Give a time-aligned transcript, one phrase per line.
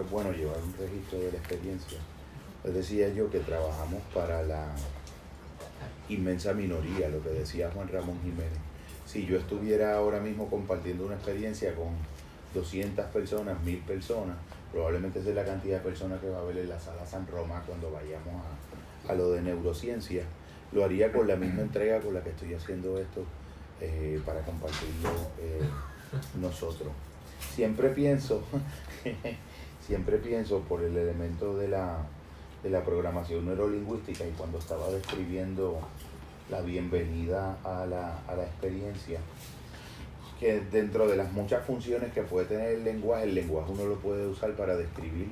[0.00, 1.98] es bueno llevar un registro de la experiencia.
[2.64, 4.66] Les decía yo que trabajamos para la
[6.08, 8.58] inmensa minoría, lo que decía Juan Ramón Jiménez.
[9.06, 11.88] Si yo estuviera ahora mismo compartiendo una experiencia con
[12.54, 14.36] 200 personas, 1000 personas,
[14.72, 17.26] probablemente esa es la cantidad de personas que va a haber en la sala San
[17.26, 18.44] Roma cuando vayamos
[19.08, 20.24] a, a lo de neurociencia.
[20.72, 23.24] Lo haría con la misma entrega con la que estoy haciendo esto
[23.80, 25.60] eh, para compartirlo eh,
[26.38, 26.92] nosotros.
[27.54, 28.42] Siempre pienso,
[29.90, 31.98] siempre pienso por el elemento de la,
[32.62, 35.80] de la programación neurolingüística y cuando estaba describiendo
[36.48, 39.18] la bienvenida a la, a la experiencia,
[40.38, 43.96] que dentro de las muchas funciones que puede tener el lenguaje, el lenguaje uno lo
[43.96, 45.26] puede usar para describir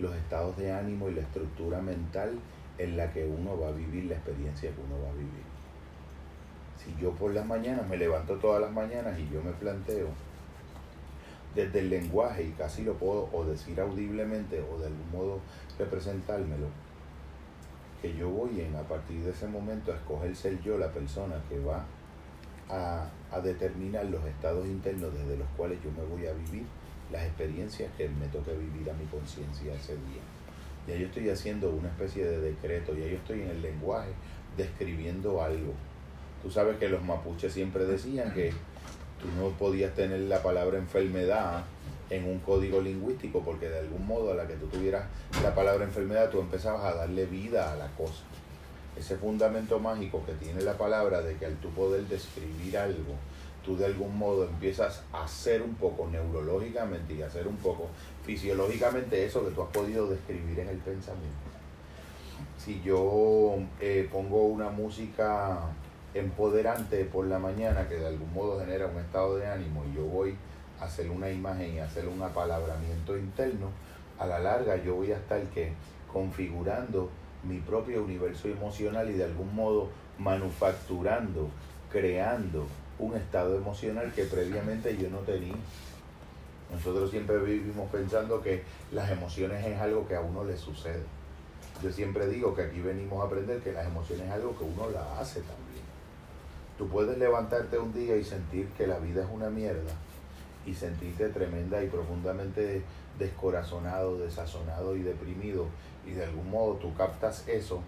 [0.00, 2.32] los estados de ánimo y la estructura mental
[2.78, 5.44] en la que uno va a vivir la experiencia que uno va a vivir.
[6.84, 10.08] Si yo por las mañanas me levanto todas las mañanas y yo me planteo
[11.54, 15.40] desde el lenguaje y casi lo puedo o decir audiblemente o de algún modo
[15.78, 16.66] representármelo,
[18.00, 21.36] que yo voy en a partir de ese momento a escoger ser yo la persona
[21.48, 21.84] que va
[22.68, 26.64] a, a determinar los estados internos desde los cuales yo me voy a vivir
[27.12, 30.22] las experiencias que me toque vivir a mi conciencia ese día.
[30.86, 34.10] Ya yo estoy haciendo una especie de decreto, ya yo estoy en el lenguaje
[34.56, 35.74] describiendo algo.
[36.42, 38.52] Tú sabes que los mapuches siempre decían que
[39.20, 41.64] tú no podías tener la palabra enfermedad
[42.10, 45.04] en un código lingüístico porque de algún modo a la que tú tuvieras
[45.42, 48.24] la palabra enfermedad tú empezabas a darle vida a la cosa.
[48.98, 53.14] Ese fundamento mágico que tiene la palabra de que al tú poder describir algo,
[53.64, 57.88] tú de algún modo empiezas a hacer un poco neurológicamente y a hacer un poco
[58.24, 61.38] fisiológicamente eso que tú has podido describir en el pensamiento.
[62.58, 65.60] Si yo eh, pongo una música
[66.14, 70.04] empoderante por la mañana que de algún modo genera un estado de ánimo y yo
[70.04, 70.36] voy
[70.80, 73.68] a hacer una imagen y hacer un apalabramiento interno,
[74.18, 75.72] a la larga yo voy a estar que
[76.12, 77.10] configurando
[77.42, 79.88] mi propio universo emocional y de algún modo
[80.18, 81.48] manufacturando,
[81.90, 82.66] creando
[82.98, 85.54] un estado emocional que previamente yo no tenía.
[86.70, 88.62] Nosotros siempre vivimos pensando que
[88.92, 91.02] las emociones es algo que a uno le sucede.
[91.82, 94.90] Yo siempre digo que aquí venimos a aprender que las emociones es algo que uno
[94.90, 95.69] la hace también.
[96.80, 99.92] Tú puedes levantarte un día y sentir que la vida es una mierda
[100.64, 102.82] y sentirte tremenda y profundamente
[103.18, 105.66] descorazonado, desazonado y deprimido
[106.06, 107.82] y de algún modo tú captas eso,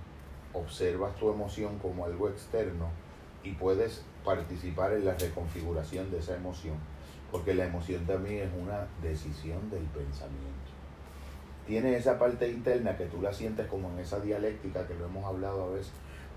[0.52, 2.90] observas tu emoción como algo externo
[3.42, 6.76] y puedes participar en la reconfiguración de esa emoción,
[7.30, 10.70] porque la emoción también es una decisión del pensamiento.
[11.66, 15.24] Tiene esa parte interna que tú la sientes como en esa dialéctica que lo hemos
[15.24, 15.94] hablado a veces,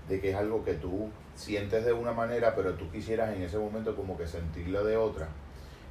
[0.08, 3.58] de que es algo que tú sientes de una manera, pero tú quisieras en ese
[3.58, 5.28] momento como que sentirlo de otra.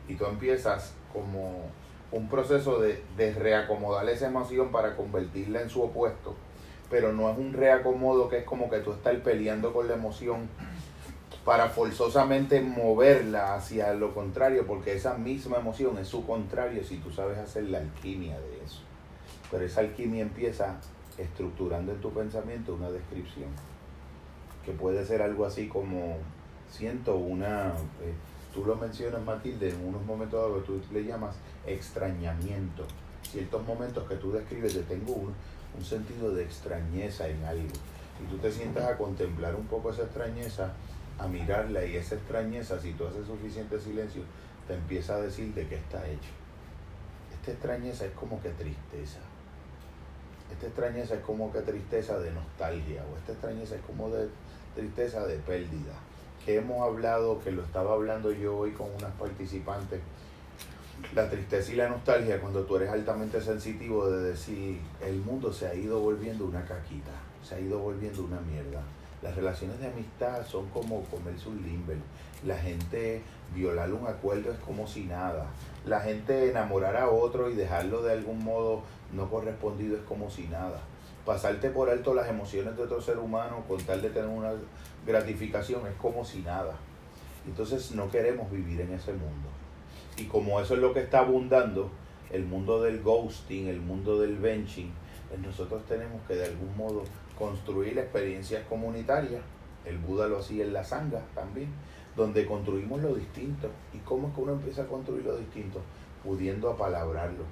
[0.08, 1.70] Y tú empiezas como
[2.12, 6.36] un proceso de, de reacomodar esa emoción para convertirla en su opuesto,
[6.90, 10.50] pero no es un reacomodo que es como que tú estás peleando con la emoción
[11.46, 17.12] para forzosamente moverla hacia lo contrario, porque esa misma emoción es su contrario si tú
[17.12, 18.82] sabes hacer la alquimia de eso.
[19.52, 20.78] Pero esa alquimia empieza
[21.20, 23.50] estructurando en tu pensamiento una descripción,
[24.66, 26.18] que puede ser algo así como,
[26.72, 27.68] siento una,
[28.02, 28.14] eh,
[28.54, 31.36] tú lo mencionas Matilde, en unos momentos dados tú le llamas
[31.68, 32.86] extrañamiento,
[33.24, 35.34] ciertos momentos que tú describes de tengo un,
[35.78, 37.74] un sentido de extrañeza en algo,
[38.22, 40.74] y tú te sientas a contemplar un poco esa extrañeza,
[41.20, 44.24] a mirarla y esa extrañeza, si tú haces suficiente silencio,
[44.68, 46.30] te empieza a decir de qué está hecho.
[47.34, 49.20] Esta extrañeza es como que tristeza.
[50.52, 54.28] Esta extrañeza es como que tristeza de nostalgia o esta extrañeza es como de
[54.76, 55.94] tristeza de pérdida.
[56.46, 60.00] Que hemos hablado, que lo estaba hablando yo hoy con unas participantes,
[61.14, 65.68] la tristeza y la nostalgia cuando tú eres altamente sensitivo de decir el mundo se
[65.68, 67.12] ha ido volviendo una caquita,
[67.44, 68.82] se ha ido volviendo una mierda
[69.26, 71.98] las relaciones de amistad son como comerse un limber.
[72.46, 73.24] La gente
[73.56, 75.48] violar un acuerdo es como si nada.
[75.84, 78.84] La gente enamorar a otro y dejarlo de algún modo
[79.14, 80.80] no correspondido es como si nada.
[81.26, 84.54] Pasarte por alto las emociones de otro ser humano con tal de tener una
[85.08, 86.76] gratificación es como si nada.
[87.48, 89.50] Entonces no queremos vivir en ese mundo.
[90.18, 91.90] Y como eso es lo que está abundando,
[92.32, 94.92] el mundo del ghosting, el mundo del benching,
[95.30, 97.04] pues nosotros tenemos que de algún modo
[97.38, 99.42] construir experiencias comunitarias.
[99.86, 101.70] El Buda lo hacía en la sanga también,
[102.16, 103.70] donde construimos lo distinto.
[103.94, 105.82] ¿Y cómo es que uno empieza a construir lo distinto?
[106.24, 107.44] Pudiendo apalabrarlo,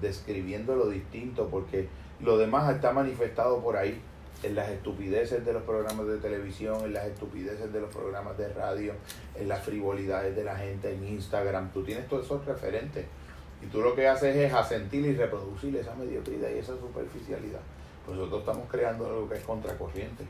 [0.00, 1.88] describiendo lo distinto, porque
[2.20, 4.00] lo demás está manifestado por ahí,
[4.42, 8.48] en las estupideces de los programas de televisión, en las estupideces de los programas de
[8.52, 8.92] radio,
[9.34, 11.70] en las frivolidades de la gente en Instagram.
[11.72, 13.06] Tú tienes todos esos referentes,
[13.60, 17.58] Y tú lo que haces es asentir y reproducir esa mediocridad y esa superficialidad.
[18.08, 20.24] Nosotros estamos creando algo que es contracorriente.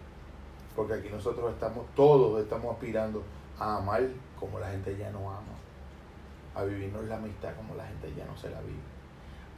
[0.74, 3.22] Porque aquí nosotros estamos, todos estamos aspirando
[3.58, 4.02] a amar
[4.40, 5.54] como la gente ya no ama.
[6.54, 8.80] A vivirnos la amistad como la gente ya no se la vive.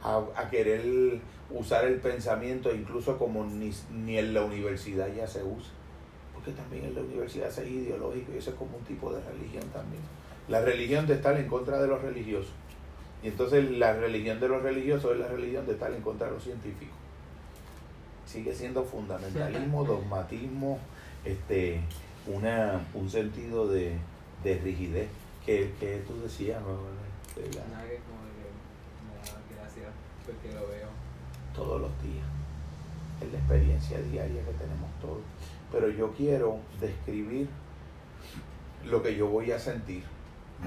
[0.03, 1.19] A, a querer
[1.49, 5.71] usar el pensamiento incluso como ni, ni en la universidad ya se usa.
[6.33, 9.63] Porque también en la universidad es ideológico y eso es como un tipo de religión
[9.73, 10.01] también.
[10.47, 12.51] La religión de estar en contra de los religiosos.
[13.23, 16.33] Y entonces la religión de los religiosos es la religión de estar en contra de
[16.33, 17.01] los científicos
[18.31, 20.79] sigue siendo fundamentalismo, dogmatismo,
[21.25, 21.81] este,
[22.27, 23.97] una, un sentido de,
[24.43, 25.09] de rigidez.
[25.45, 26.67] que, que tú decías, ¿no?
[27.71, 28.47] Nada que como que
[29.07, 29.87] me da gracias
[30.31, 30.87] porque lo veo.
[31.53, 32.25] Todos los días.
[33.21, 35.21] Es la experiencia diaria que tenemos todos.
[35.71, 37.47] Pero yo quiero describir
[38.85, 40.03] lo que yo voy a sentir.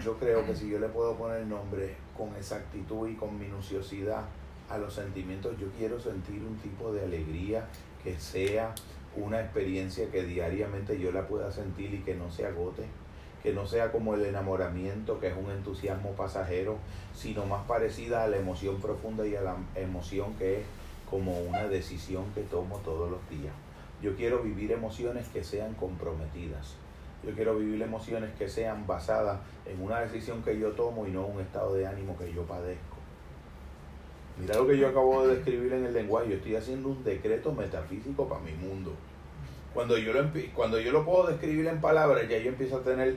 [0.05, 4.25] Yo creo que si yo le puedo poner nombre con exactitud y con minuciosidad
[4.69, 7.67] a los sentimientos, yo quiero sentir un tipo de alegría
[8.03, 8.75] que sea
[9.17, 12.85] una experiencia que diariamente yo la pueda sentir y que no se agote,
[13.45, 16.79] que no sea como el enamoramiento, que es un entusiasmo pasajero,
[17.15, 20.65] sino más parecida a la emoción profunda y a la emoción que es
[21.11, 23.53] como una decisión que tomo todos los días.
[24.01, 26.77] Yo quiero vivir emociones que sean comprometidas.
[27.23, 31.27] Yo quiero vivir emociones que sean basadas en una decisión que yo tomo y no
[31.27, 32.97] un estado de ánimo que yo padezco.
[34.41, 36.31] Mira lo que yo acabo de describir en el lenguaje.
[36.31, 38.95] Yo estoy haciendo un decreto metafísico para mi mundo.
[39.75, 43.17] Cuando yo, lo, cuando yo lo puedo describir en palabras, ya yo empiezo a tener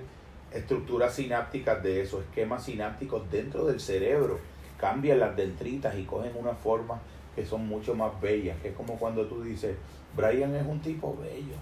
[0.54, 4.40] estructuras sinápticas de eso, esquemas sinápticos dentro del cerebro.
[4.78, 7.00] Cambian las dendritas y cogen una forma
[7.36, 8.58] que son mucho más bellas.
[8.62, 9.76] Que es como cuando tú dices,
[10.16, 11.56] Brian es un tipo bello,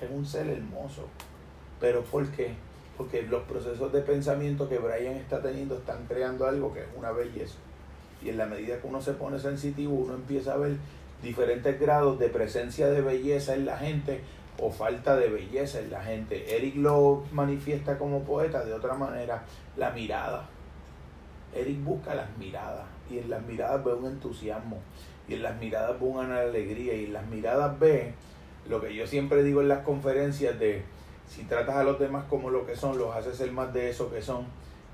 [0.00, 1.06] es un ser hermoso.
[1.80, 2.54] Pero ¿por qué?
[2.96, 7.10] Porque los procesos de pensamiento que Brian está teniendo están creando algo que es una
[7.10, 7.56] belleza
[8.24, 10.76] y en la medida que uno se pone sensitivo, uno empieza a ver
[11.22, 14.20] diferentes grados de presencia de belleza en la gente
[14.58, 16.56] o falta de belleza en la gente.
[16.56, 19.44] Eric lo manifiesta como poeta de otra manera,
[19.76, 20.48] la mirada.
[21.54, 24.78] Eric busca las miradas y en las miradas ve un entusiasmo
[25.28, 28.14] y en las miradas ve una alegría y en las miradas ve
[28.68, 30.82] lo que yo siempre digo en las conferencias de
[31.28, 34.10] si tratas a los demás como lo que son, los haces ser más de eso
[34.10, 34.46] que son,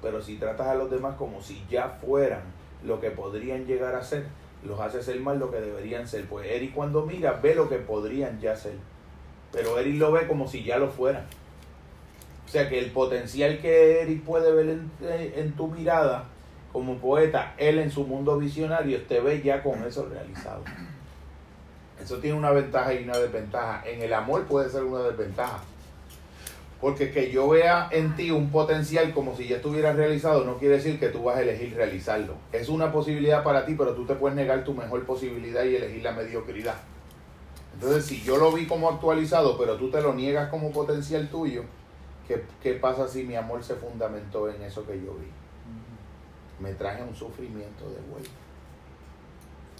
[0.02, 2.42] pero si tratas a los demás como si ya fueran
[2.84, 4.24] lo que podrían llegar a ser,
[4.64, 6.26] los hace ser más lo que deberían ser.
[6.26, 8.74] Pues Eric cuando mira ve lo que podrían ya ser,
[9.52, 11.24] pero Eric lo ve como si ya lo fueran.
[12.46, 16.24] O sea que el potencial que Eric puede ver en, en tu mirada
[16.72, 20.62] como poeta, él en su mundo visionario te ve ya con eso realizado.
[22.02, 23.82] Eso tiene una ventaja y una desventaja.
[23.86, 25.60] En el amor puede ser una desventaja.
[26.80, 30.76] Porque que yo vea en ti un potencial como si ya estuvieras realizado no quiere
[30.76, 32.34] decir que tú vas a elegir realizarlo.
[32.52, 36.02] Es una posibilidad para ti, pero tú te puedes negar tu mejor posibilidad y elegir
[36.02, 36.76] la mediocridad.
[37.80, 41.64] Entonces, si yo lo vi como actualizado, pero tú te lo niegas como potencial tuyo,
[42.28, 45.30] ¿qué, qué pasa si mi amor se fundamentó en eso que yo vi?
[46.62, 48.30] Me traje un sufrimiento de vuelta.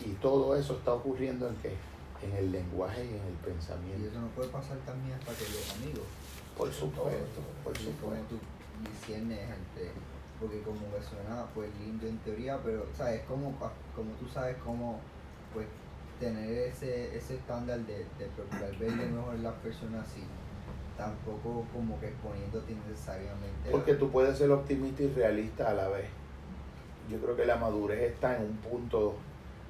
[0.02, 1.74] Y todo eso está ocurriendo en qué?
[2.22, 4.02] En el lenguaje y en el pensamiento.
[4.02, 6.06] Y eso no puede pasar también hasta que los amigos
[6.60, 8.36] por supuesto, por supuesto.
[10.38, 13.52] porque como me suena pues lindo en teoría, pero sabes como,
[13.96, 15.00] como tú sabes cómo
[15.54, 15.66] pues
[16.20, 20.22] tener ese, ese estándar de, de procurar verle mejor las personas así,
[20.96, 23.70] tampoco como que exponiéndote necesariamente.
[23.70, 26.06] Porque tú puedes ser optimista y realista a la vez.
[27.10, 29.16] Yo creo que la madurez está en un punto,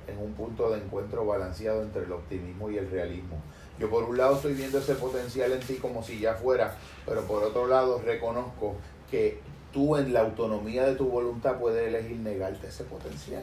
[0.06, 3.38] en un punto de encuentro balanceado entre el optimismo y el realismo.
[3.78, 6.76] Yo por un lado estoy viendo ese potencial en ti como si ya fuera,
[7.06, 8.74] pero por otro lado reconozco
[9.10, 9.40] que
[9.72, 13.42] tú en la autonomía de tu voluntad puedes elegir negarte ese potencial.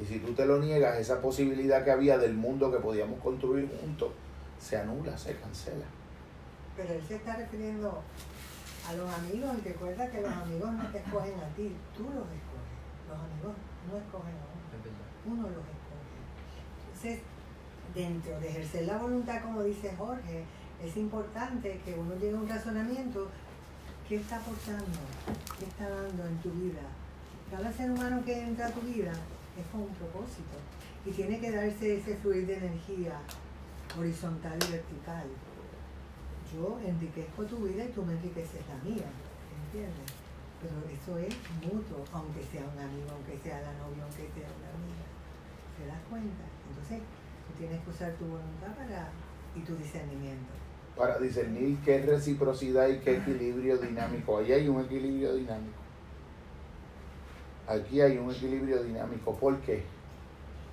[0.00, 3.70] Y si tú te lo niegas, esa posibilidad que había del mundo que podíamos construir
[3.80, 4.10] juntos
[4.58, 5.86] se anula, se cancela.
[6.76, 8.02] Pero él se está refiriendo
[8.88, 12.26] a los amigos y recuerda que los amigos no te escogen a ti, tú los
[12.26, 12.74] escoges.
[13.08, 13.54] Los amigos
[13.88, 14.44] no escogen a
[15.26, 16.14] uno, uno los escoge.
[16.92, 17.20] Entonces,
[17.94, 20.44] dentro de ejercer la voluntad, como dice Jorge,
[20.82, 23.28] es importante que uno llegue a un razonamiento,
[24.08, 24.98] ¿qué está aportando?
[25.58, 26.82] ¿Qué está dando en tu vida?
[27.50, 29.12] Cada ser humano que entra a tu vida
[29.58, 30.58] es con un propósito
[31.06, 33.20] y tiene que darse ese fluir de energía
[33.98, 35.26] horizontal y vertical.
[36.52, 39.06] Yo enriquezco tu vida y tú me enriqueces la mía,
[39.66, 40.10] ¿entiendes?
[40.62, 44.70] Pero eso es mutuo, aunque sea un amigo, aunque sea la novia, aunque sea una
[44.72, 45.04] amiga.
[45.76, 46.44] ¿Te das cuenta?
[46.70, 47.00] Entonces,
[47.58, 49.10] tienes que usar tu voluntad para,
[49.54, 50.52] y tu discernimiento.
[50.96, 54.38] Para discernir qué reciprocidad y qué equilibrio dinámico.
[54.38, 55.83] Ahí hay un equilibrio dinámico.
[57.66, 59.34] Aquí hay un equilibrio dinámico.
[59.34, 59.82] ¿Por qué?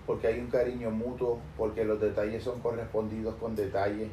[0.06, 4.10] Porque hay un cariño mutuo, porque los detalles son correspondidos con detalles,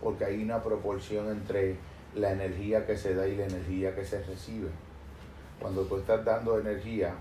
[0.00, 1.76] porque hay una proporción entre
[2.14, 4.68] la energía que se da y la energía que se recibe.
[5.60, 7.14] Cuando tú estás dando energía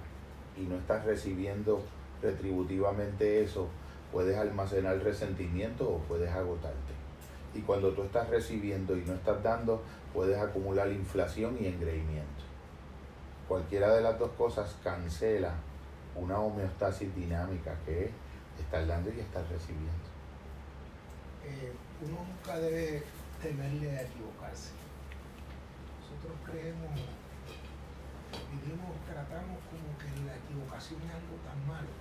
[0.57, 1.81] y no estás recibiendo
[2.21, 3.67] retributivamente eso,
[4.11, 6.93] puedes almacenar resentimiento o puedes agotarte.
[7.53, 9.81] Y cuando tú estás recibiendo y no estás dando,
[10.13, 12.40] puedes acumular inflación y engreimiento.
[13.51, 15.51] Cualquiera de las dos cosas cancela
[16.15, 18.11] una homeostasis dinámica que es
[18.57, 20.07] estar dando y estar recibiendo.
[21.43, 23.03] Eh, uno nunca debe
[23.43, 24.71] temerle a equivocarse.
[25.99, 26.95] Nosotros creemos,
[28.55, 31.91] vivimos, tratamos como que la equivocación es algo tan malo.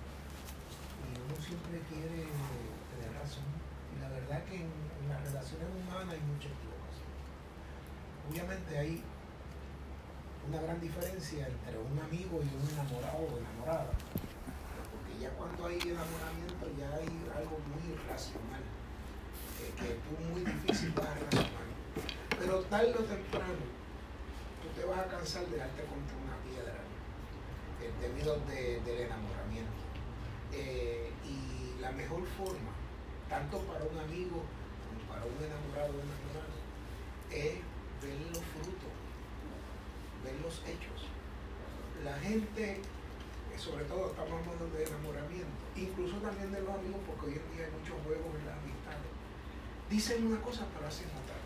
[1.03, 3.43] Y uno siempre quiere tener razón.
[3.91, 7.11] Y la verdad que en, en las relaciones humanas hay mucha equivocación.
[8.31, 9.03] Obviamente hay
[10.47, 13.91] una gran diferencia entre un amigo y un enamorado o enamorada.
[14.91, 18.63] Porque ya cuando hay enamoramiento ya hay algo muy irracional,
[19.61, 21.69] eh, que es muy difícil para relacionar.
[22.39, 23.63] Pero tarde o temprano,
[24.61, 26.79] tú te vas a cansar de darte contra una piedra
[27.81, 29.81] en términos de, del enamoramiento.
[30.53, 32.73] Eh, y la mejor forma,
[33.29, 34.43] tanto para un amigo
[34.83, 36.51] como para un enamorado o enamorado,
[37.29, 37.61] es
[38.01, 39.00] ver los frutos
[40.23, 41.09] ver los hechos.
[42.03, 47.27] La gente, eh, sobre todo estamos hablando de enamoramiento, incluso también de los amigos, porque
[47.27, 49.11] hoy en día hay muchos juegos en las amistades,
[49.89, 51.37] dicen una cosa pero hacen otra.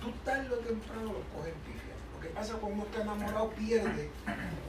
[0.00, 1.92] Tú tarde o temprano los coges pifia.
[2.14, 4.10] Lo que pasa cuando uno está enamorado pierde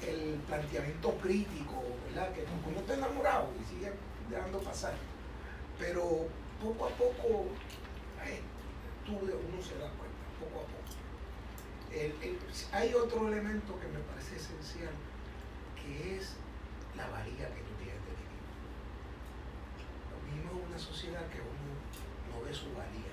[0.08, 2.34] el planteamiento crítico, ¿verdad?
[2.34, 3.92] Que como está enamorado y sigue
[4.30, 4.94] dejando pasar.
[5.80, 6.28] Pero
[6.62, 7.48] poco a poco,
[8.28, 8.42] eh,
[9.06, 10.82] tú, uno se da cuenta, poco a poco
[12.72, 14.94] hay otro elemento que me parece esencial,
[15.76, 16.36] que es
[16.96, 18.48] la valía que tú tienes de vivir.
[20.24, 21.76] Vivimos en una sociedad que uno
[22.32, 23.12] no ve su valía.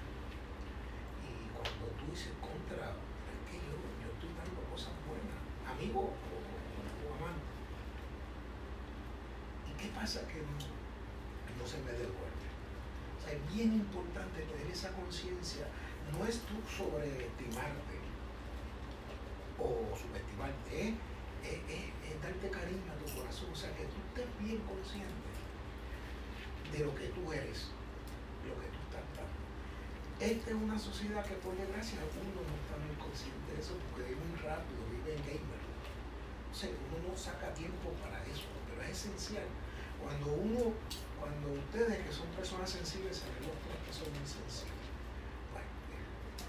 [1.27, 3.75] Y cuando tú dices contra, es que yo,
[4.15, 7.51] estoy dando cosas buenas, amigo o, amante.
[9.67, 12.47] ¿Y qué pasa que no, no se me devuelve?
[13.19, 15.67] O sea, es bien importante tener esa conciencia.
[16.15, 18.08] No es tú sobreestimarte
[19.59, 20.95] o subestimarte,
[21.43, 25.29] es, es, darte cariño a tu corazón, o sea, que tú estés bien consciente
[26.73, 27.71] de lo que tú eres,
[28.47, 29.39] lo que tú estás dando.
[30.19, 34.11] Esta es una sociedad que por desgracia uno no está muy consciente de eso porque
[34.11, 35.63] vive muy rápido, vive en gamer.
[35.63, 39.47] O uno no saca tiempo para eso, pero es esencial.
[40.03, 40.75] Cuando uno,
[41.19, 44.91] cuando ustedes que son personas sensibles se ven que son insensibles,
[45.55, 45.71] bueno,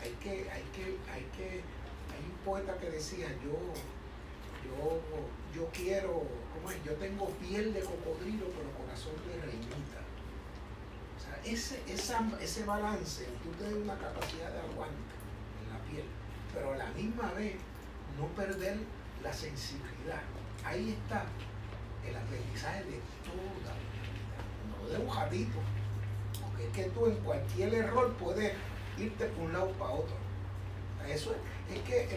[0.01, 1.62] hay que, hay que, hay que
[2.19, 3.55] hay un poeta que decía, yo,
[4.65, 4.99] yo,
[5.55, 6.23] yo quiero,
[6.53, 6.83] ¿cómo es?
[6.83, 10.01] Yo tengo piel de cocodrilo, pero corazón de reinita.
[11.15, 15.13] O sea, ese, ese balance, tú tienes una capacidad de aguante
[15.63, 16.05] en la piel,
[16.53, 17.55] pero a la misma vez
[18.17, 18.77] no perder
[19.23, 20.21] la sensibilidad.
[20.65, 21.25] Ahí está
[22.05, 25.59] el aprendizaje de toda la vida, no de un jadito,
[26.41, 28.53] porque es que tú en cualquier error puedes
[28.97, 30.28] irte por un lado para otro.
[31.08, 31.36] Eso
[31.72, 32.08] es, que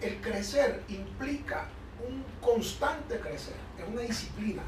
[0.00, 1.68] el, crecer implica
[2.06, 4.62] un constante crecer, es una disciplina.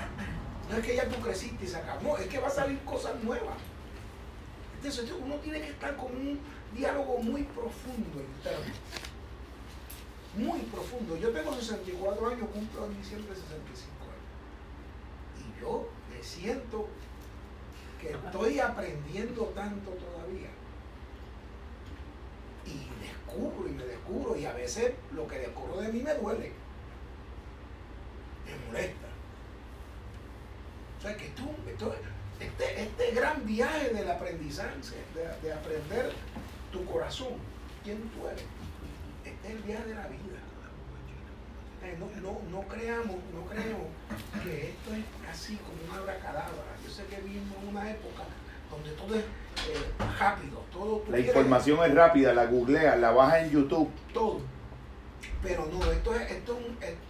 [0.69, 3.23] No es que ya tú creciste y se acabó, es que va a salir cosas
[3.23, 3.57] nuevas.
[4.77, 6.41] Entonces uno tiene que estar con un
[6.75, 8.75] diálogo muy profundo interno.
[10.37, 11.17] Muy profundo.
[11.17, 15.57] Yo tengo 64 años, cumplo en diciembre 65 años.
[15.57, 16.89] Y yo me siento
[18.01, 20.49] que estoy aprendiendo tanto todavía
[22.67, 26.53] y descubro y me descubro y a veces lo que descubro de mí me duele,
[28.45, 29.07] me molesta.
[30.99, 31.49] O sea que tú,
[32.41, 34.77] este, este gran viaje del aprendizaje,
[35.43, 36.13] de, aprender
[36.71, 37.35] tu corazón,
[37.83, 38.45] quién tú eres,
[39.25, 40.21] este es el viaje de la vida.
[41.83, 43.87] Eh, no, no, no, creamos, no creemos
[44.45, 46.77] que esto es así como una abracadabra.
[46.85, 48.25] Yo sé que vivimos en una época
[48.71, 50.61] donde todo es eh, rápido.
[50.73, 53.91] Todo, la información es rápida, la googleas, la bajas en YouTube.
[54.15, 54.41] Todo.
[55.43, 56.59] Pero no, esto, es, esto,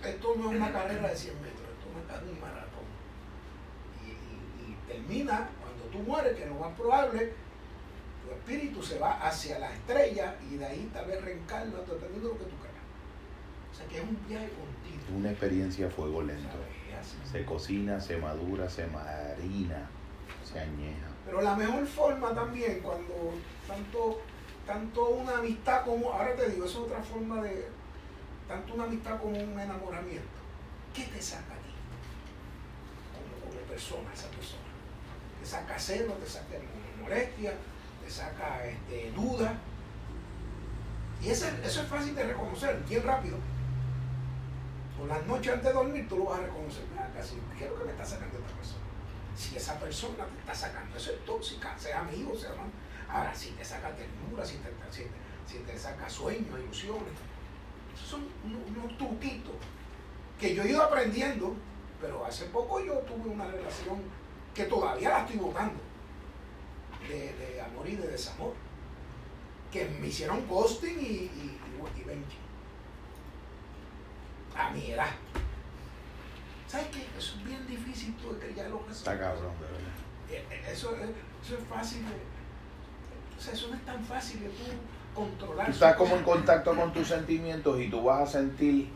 [0.04, 2.84] esto no es una carrera de 100 metros, esto es un maratón.
[4.06, 7.32] Y, termina cuando tú mueres, que lo más probable,
[8.24, 12.34] tu espíritu se va hacia la estrella y de ahí tal vez reencarna, dependiendo de
[12.34, 12.70] lo que tú creas.
[13.72, 15.18] O sea que es un viaje continuo.
[15.18, 16.56] Una experiencia a fuego lento.
[17.30, 19.88] Se cocina, se madura, se marina,
[20.44, 21.09] se añeja.
[21.30, 23.34] Pero la mejor forma también, cuando
[23.68, 24.20] tanto,
[24.66, 27.68] tanto una amistad como, ahora te digo, eso es otra forma de,
[28.48, 30.26] tanto una amistad como un enamoramiento.
[30.92, 31.70] ¿Qué te saca a ti?
[33.68, 34.62] persona esa persona.
[35.40, 36.56] Te saca celo, te saca
[37.00, 37.54] molestia,
[38.04, 39.54] te saca este, duda.
[41.22, 43.36] Y eso es fácil de reconocer, bien rápido.
[44.98, 46.82] Por las noches antes de dormir tú lo vas a reconocer.
[46.98, 48.36] Ah, casi, ¿qué es lo que me está sacando?
[49.36, 52.70] Si esa persona te está sacando, eso es tóxica, sea amigo, sea hermano.
[53.08, 54.70] Ahora, si te saca ternura, si te,
[55.46, 57.12] si, te saca sueños, ilusiones.
[57.94, 59.54] Esos son unos, truquitos
[60.38, 61.54] que yo he ido aprendiendo,
[62.00, 64.00] pero hace poco yo tuve una relación
[64.54, 65.80] que todavía la estoy votando,
[67.08, 68.54] de, amor y de desamor,
[69.70, 71.60] que me hicieron ghosting y, y,
[71.96, 72.02] y,
[74.56, 75.10] a mi edad.
[76.70, 77.04] ¿Sabes qué?
[77.18, 79.50] Eso es bien difícil tú de que ya lo Está cabrón,
[80.30, 82.04] eh, eh, Eso, eso es fácil
[83.36, 84.64] O sea, eso no es tan fácil de tú
[85.12, 85.66] controlar.
[85.66, 88.88] Tú estás como en contacto con tus sentimientos y tú vas a sentir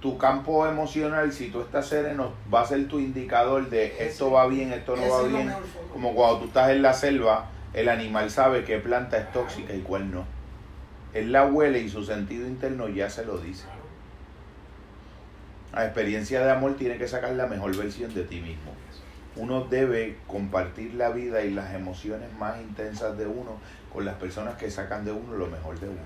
[0.00, 4.48] tu campo emocional, si tú estás sereno, va a ser tu indicador de esto va
[4.48, 5.54] bien, esto no va bien.
[5.92, 9.80] Como cuando tú estás en la selva, el animal sabe qué planta es tóxica y
[9.82, 10.24] cuál no.
[11.14, 13.66] Él la huele y su sentido interno ya se lo dice.
[15.72, 18.72] La experiencia de amor tiene que sacar la mejor versión de ti mismo.
[19.36, 23.56] Uno debe compartir la vida y las emociones más intensas de uno
[23.90, 26.02] con las personas que sacan de uno lo mejor de uno.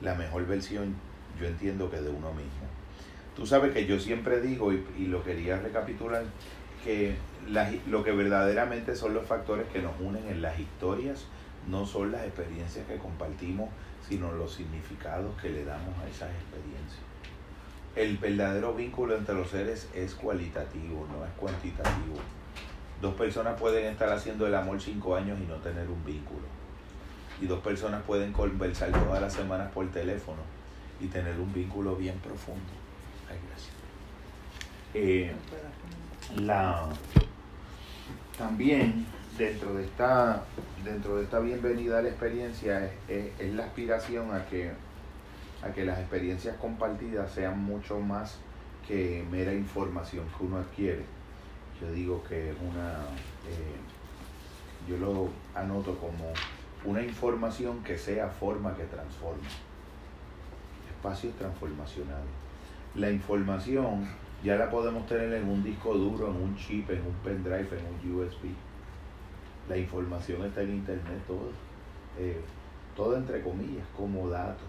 [0.00, 0.96] La mejor versión,
[1.40, 2.66] yo entiendo que de uno mismo.
[3.36, 6.24] Tú sabes que yo siempre digo, y, lo quería recapitular,
[6.82, 7.14] que
[7.86, 11.26] lo que verdaderamente son los factores que nos unen en las historias
[11.68, 13.68] no son las experiencias que compartimos,
[14.08, 17.09] sino los significados que le damos a esas experiencias
[17.96, 22.16] el verdadero vínculo entre los seres es cualitativo, no es cuantitativo.
[23.00, 26.46] Dos personas pueden estar haciendo el amor cinco años y no tener un vínculo.
[27.40, 30.42] Y dos personas pueden conversar todas las semanas por teléfono
[31.00, 32.70] y tener un vínculo bien profundo.
[33.30, 33.74] Ay, gracias.
[34.92, 35.32] Eh,
[36.36, 36.88] la,
[38.36, 39.06] también
[39.38, 40.44] dentro de esta
[40.84, 44.72] dentro de esta bienvenida a la experiencia es la aspiración a que
[45.62, 48.38] a que las experiencias compartidas sean mucho más
[48.86, 51.04] que mera información que uno adquiere.
[51.80, 52.92] Yo digo que es una,
[53.46, 56.32] eh, yo lo anoto como
[56.84, 59.48] una información que sea forma que transforma.
[60.96, 62.30] Espacios transformacionales.
[62.94, 64.06] La información
[64.42, 68.10] ya la podemos tener en un disco duro, en un chip, en un pendrive, en
[68.10, 68.48] un USB.
[69.68, 71.50] La información está en internet, todo,
[72.18, 72.40] eh,
[72.96, 74.66] todo entre comillas, como datos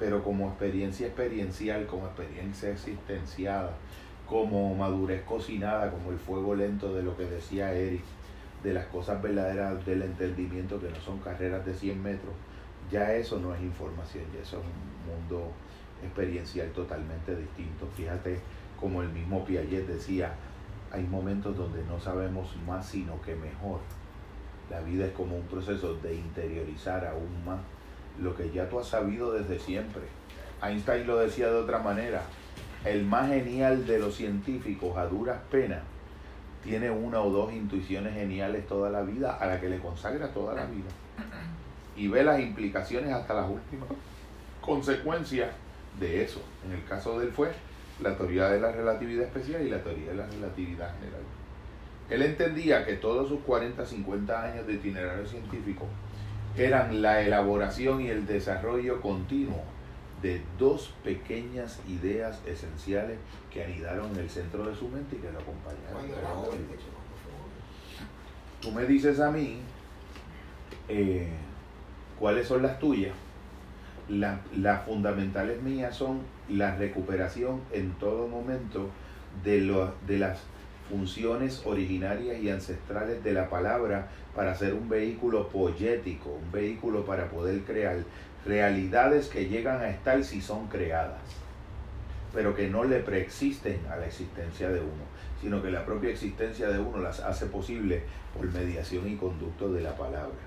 [0.00, 3.74] pero como experiencia experiencial, como experiencia existenciada,
[4.26, 8.02] como madurez cocinada, como el fuego lento de lo que decía Eric,
[8.64, 12.32] de las cosas verdaderas del entendimiento que no son carreras de 100 metros,
[12.90, 15.52] ya eso no es información, ya eso es un mundo
[16.02, 17.86] experiencial totalmente distinto.
[17.94, 18.40] Fíjate
[18.80, 20.32] como el mismo Piaget decía,
[20.90, 23.80] hay momentos donde no sabemos más sino que mejor.
[24.70, 27.60] La vida es como un proceso de interiorizar aún más
[28.22, 30.02] lo que ya tú has sabido desde siempre.
[30.62, 32.22] Einstein lo decía de otra manera,
[32.84, 35.80] el más genial de los científicos a duras penas
[36.62, 40.54] tiene una o dos intuiciones geniales toda la vida a la que le consagra toda
[40.54, 40.90] la vida
[41.96, 43.88] y ve las implicaciones hasta las últimas
[44.60, 45.50] consecuencias
[45.98, 46.40] de eso.
[46.64, 47.52] En el caso de él fue
[48.02, 51.22] la teoría de la relatividad especial y la teoría de la relatividad general.
[52.08, 55.86] Él entendía que todos sus 40, 50 años de itinerario científico
[56.56, 59.62] eran la elaboración y el desarrollo continuo
[60.22, 63.18] de dos pequeñas ideas esenciales
[63.50, 66.02] que anidaron en el centro de su mente y que lo acompañaron.
[68.60, 69.60] Tú me dices a mí
[70.88, 71.28] eh,
[72.18, 73.14] cuáles son las tuyas.
[74.08, 78.90] las fundamentales mías son la recuperación en todo momento
[79.44, 80.40] de, lo, de las
[80.90, 87.28] funciones originarias y ancestrales de la palabra para ser un vehículo poético, un vehículo para
[87.28, 87.98] poder crear
[88.46, 91.20] realidades que llegan a estar si son creadas,
[92.32, 95.04] pero que no le preexisten a la existencia de uno,
[95.40, 98.02] sino que la propia existencia de uno las hace posible
[98.36, 100.38] por mediación y conducto de la palabra.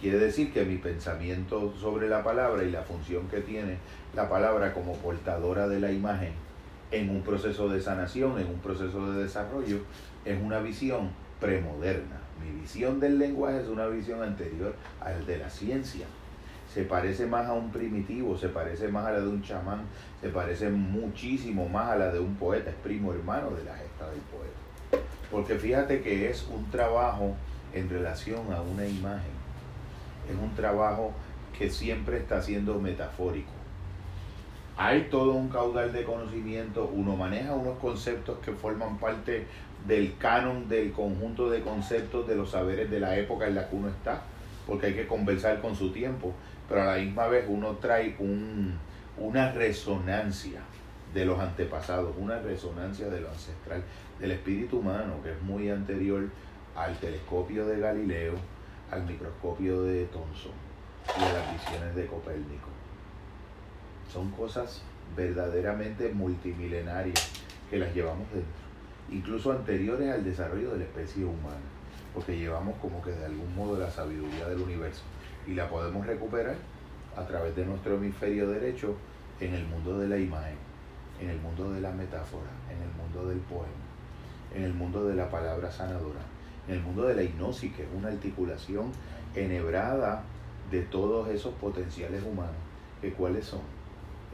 [0.00, 3.78] Quiere decir que mi pensamiento sobre la palabra y la función que tiene
[4.14, 6.32] la palabra como portadora de la imagen
[6.90, 9.78] en un proceso de sanación, en un proceso de desarrollo,
[10.24, 11.10] es una visión
[11.40, 12.23] premoderna.
[12.42, 16.06] Mi visión del lenguaje es una visión anterior al de la ciencia.
[16.72, 19.82] Se parece más a un primitivo, se parece más a la de un chamán,
[20.20, 24.10] se parece muchísimo más a la de un poeta, es primo hermano de la gesta
[24.10, 25.06] del poeta.
[25.30, 27.34] Porque fíjate que es un trabajo
[27.72, 29.32] en relación a una imagen,
[30.28, 31.12] es un trabajo
[31.56, 33.52] que siempre está siendo metafórico
[34.76, 39.46] hay todo un caudal de conocimiento, uno maneja unos conceptos que forman parte
[39.86, 43.76] del canon del conjunto de conceptos de los saberes de la época en la que
[43.76, 44.22] uno está,
[44.66, 46.32] porque hay que conversar con su tiempo,
[46.68, 48.78] pero a la misma vez uno trae un,
[49.18, 50.60] una resonancia
[51.12, 53.82] de los antepasados, una resonancia de lo ancestral,
[54.18, 56.24] del espíritu humano, que es muy anterior
[56.74, 58.34] al telescopio de Galileo,
[58.90, 60.52] al microscopio de Thomson
[61.18, 62.68] y a las visiones de Copérnico.
[64.12, 64.82] Son cosas
[65.16, 67.30] verdaderamente multimilenarias
[67.70, 68.63] que las llevamos dentro,
[69.10, 71.56] incluso anteriores al desarrollo de la especie humana,
[72.12, 75.02] porque llevamos como que de algún modo la sabiduría del universo
[75.46, 76.56] y la podemos recuperar
[77.16, 78.96] a través de nuestro hemisferio derecho
[79.40, 80.56] en el mundo de la imagen,
[81.20, 83.66] en el mundo de la metáfora, en el mundo del poema,
[84.54, 86.20] en el mundo de la palabra sanadora,
[86.68, 88.90] en el mundo de la hipnosis, que es una articulación
[89.34, 90.22] enhebrada
[90.70, 92.54] de todos esos potenciales humanos,
[93.00, 93.60] que cuáles son.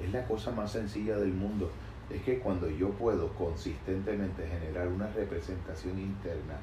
[0.03, 1.71] Es la cosa más sencilla del mundo.
[2.13, 6.57] Es que cuando yo puedo consistentemente generar una representación interna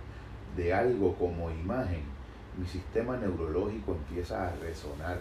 [0.56, 2.02] de algo como imagen,
[2.58, 5.20] mi sistema neurológico empieza a resonar.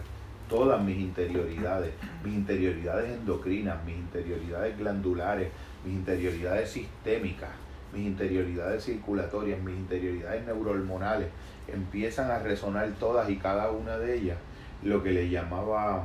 [0.48, 1.92] Todas mis interioridades,
[2.24, 5.48] mis interioridades endocrinas, mis interioridades glandulares,
[5.84, 7.50] mis interioridades sistémicas,
[7.92, 11.28] mis interioridades circulatorias, mis interioridades neurohormonales,
[11.66, 14.38] empiezan a resonar todas y cada una de ellas,
[14.82, 16.04] lo que le llamaba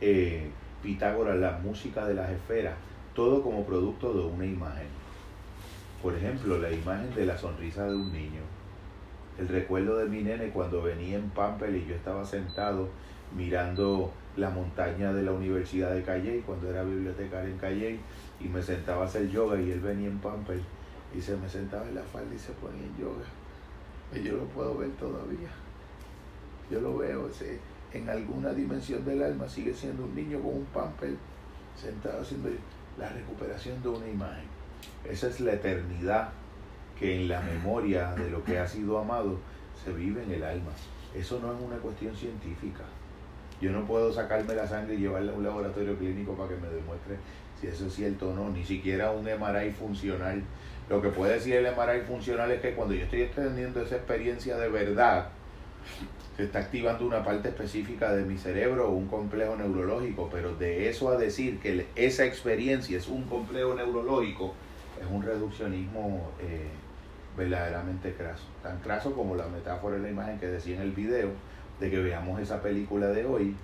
[0.00, 0.50] eh,
[0.82, 2.74] Pitágoras la música de las esferas,
[3.14, 4.88] todo como producto de una imagen.
[6.02, 8.40] Por ejemplo, la imagen de la sonrisa de un niño.
[9.38, 12.88] El recuerdo de mi nene cuando venía en Pampel y yo estaba sentado
[13.36, 17.98] mirando la montaña de la Universidad de Calle cuando era bibliotecario en Calle
[18.40, 20.62] y me sentaba a hacer yoga y él venía en Pampel
[21.16, 23.24] y se me sentaba en la falda y se ponía en yoga.
[24.14, 25.48] Y yo lo puedo ver todavía.
[26.70, 27.58] Yo lo veo, ese,
[27.92, 31.14] en alguna dimensión del alma sigue siendo un niño con un pamper
[31.76, 32.50] sentado haciendo
[33.00, 34.44] la recuperación de una imagen.
[35.08, 36.28] Esa es la eternidad
[36.98, 39.38] que en la memoria de lo que ha sido amado
[39.82, 40.70] se vive en el alma.
[41.14, 42.84] Eso no es una cuestión científica.
[43.60, 46.68] Yo no puedo sacarme la sangre y llevarla a un laboratorio clínico para que me
[46.68, 47.16] demuestre
[47.60, 50.42] si eso es cierto o no, ni siquiera un MRI funcional.
[50.88, 54.56] Lo que puede decir el MRI funcional es que cuando yo estoy teniendo esa experiencia
[54.56, 55.28] de verdad,
[56.36, 60.88] se está activando una parte específica de mi cerebro o un complejo neurológico, pero de
[60.88, 64.54] eso a decir que esa experiencia es un complejo neurológico,
[65.00, 66.68] es un reduccionismo eh,
[67.36, 68.44] verdaderamente craso.
[68.62, 71.30] Tan craso como la metáfora de la imagen que decía en el video,
[71.78, 73.54] de que veamos esa película de hoy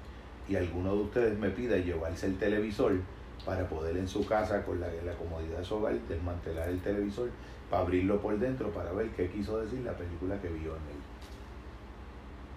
[0.48, 2.92] y alguno de ustedes me pida llevarse el televisor
[3.44, 7.30] para poder en su casa, con la, la comodidad de su hogar, desmantelar el televisor,
[7.70, 10.95] para abrirlo por dentro, para ver qué quiso decir la película que vio en él.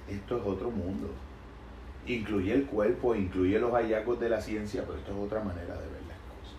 [0.09, 1.09] Esto es otro mundo.
[2.07, 5.81] Incluye el cuerpo, incluye los hallazgos de la ciencia, pero esto es otra manera de
[5.81, 6.57] ver las cosas.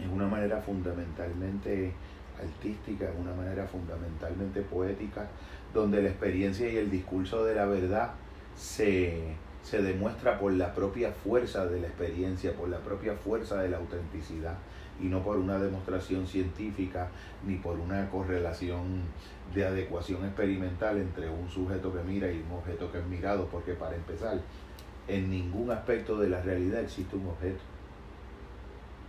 [0.00, 1.92] Es una manera fundamentalmente
[2.40, 5.28] artística, es una manera fundamentalmente poética,
[5.72, 8.12] donde la experiencia y el discurso de la verdad
[8.56, 13.68] se, se demuestra por la propia fuerza de la experiencia, por la propia fuerza de
[13.68, 14.56] la autenticidad
[15.00, 17.08] y no por una demostración científica
[17.46, 19.02] ni por una correlación
[19.54, 23.74] de adecuación experimental entre un sujeto que mira y un objeto que es mirado, porque
[23.74, 24.40] para empezar,
[25.06, 27.60] en ningún aspecto de la realidad existe un objeto.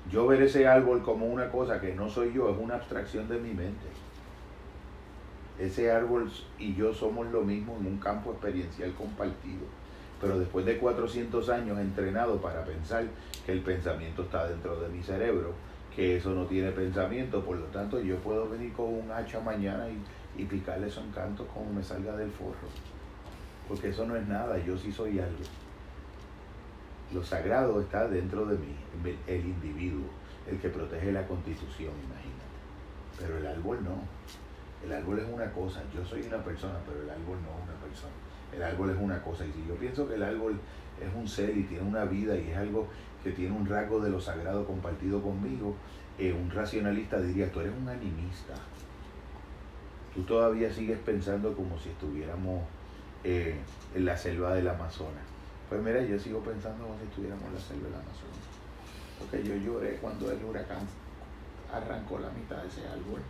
[0.09, 3.37] Yo ver ese árbol como una cosa que no soy yo es una abstracción de
[3.37, 3.85] mi mente.
[5.59, 9.65] Ese árbol y yo somos lo mismo en un campo experiencial compartido.
[10.21, 13.05] Pero después de 400 años entrenado para pensar
[13.45, 15.53] que el pensamiento está dentro de mi cerebro,
[15.95, 19.87] que eso no tiene pensamiento, por lo tanto yo puedo venir con un hacha mañana
[19.89, 22.69] y, y picarle esos encantos como me salga del forro.
[23.67, 25.43] Porque eso no es nada, yo sí soy algo.
[27.13, 28.75] Lo sagrado está dentro de mí,
[29.27, 30.05] el individuo,
[30.47, 32.39] el que protege la constitución, imagínate.
[33.17, 33.97] Pero el árbol no.
[34.85, 37.79] El árbol es una cosa, yo soy una persona, pero el árbol no es una
[37.83, 38.13] persona.
[38.55, 39.45] El árbol es una cosa.
[39.45, 40.59] Y si yo pienso que el árbol
[40.99, 42.87] es un ser y tiene una vida y es algo
[43.23, 45.75] que tiene un rasgo de lo sagrado compartido conmigo,
[46.17, 48.53] eh, un racionalista diría, tú eres un animista.
[50.13, 52.63] Tú todavía sigues pensando como si estuviéramos
[53.23, 53.55] eh,
[53.95, 55.23] en la selva del Amazonas.
[55.69, 58.49] Pues mira, yo sigo pensando como si estuviéramos en la selva del Amazonas.
[59.19, 60.87] Porque yo lloré cuando el huracán
[61.71, 63.21] arrancó la mitad de ese árbol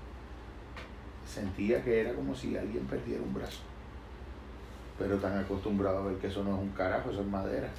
[1.30, 3.62] sentía que era como si alguien perdiera un brazo.
[4.98, 7.70] Pero tan acostumbrado a ver que eso no es un carajo, eso es madera.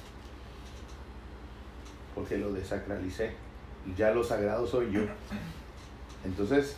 [2.15, 3.31] Porque lo desacralicé.
[3.97, 5.01] Ya lo sagrado soy yo.
[6.23, 6.77] Entonces,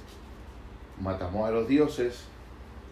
[1.01, 2.25] matamos a los dioses,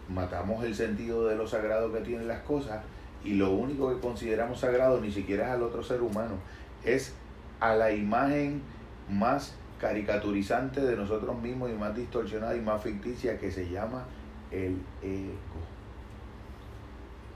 [0.09, 2.81] matamos el sentido de lo sagrado que tienen las cosas,
[3.23, 6.35] y lo único que consideramos sagrado ni siquiera es al otro ser humano,
[6.83, 7.13] es
[7.59, 8.61] a la imagen
[9.09, 14.05] más caricaturizante de nosotros mismos y más distorsionada y más ficticia que se llama
[14.51, 15.61] el ego.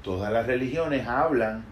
[0.03, 1.63] Todas las religiones hablan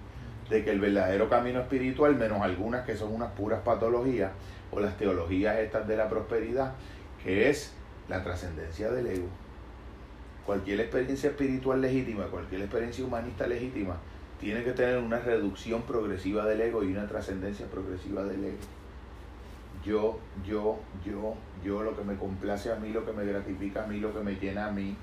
[0.54, 4.32] de que el verdadero camino espiritual, menos algunas que son unas puras patologías,
[4.72, 6.74] o las teologías estas de la prosperidad,
[7.24, 7.74] que es
[8.08, 9.28] la trascendencia del ego.
[10.46, 13.98] Cualquier experiencia espiritual legítima, cualquier experiencia humanista legítima,
[14.39, 18.58] tiene que tener una reducción progresiva del ego y una trascendencia progresiva del ego.
[19.84, 21.34] Yo, yo, yo,
[21.66, 24.20] yo, lo que me complace a mí, lo que me gratifica a mí, lo que
[24.20, 24.96] me llena a mí.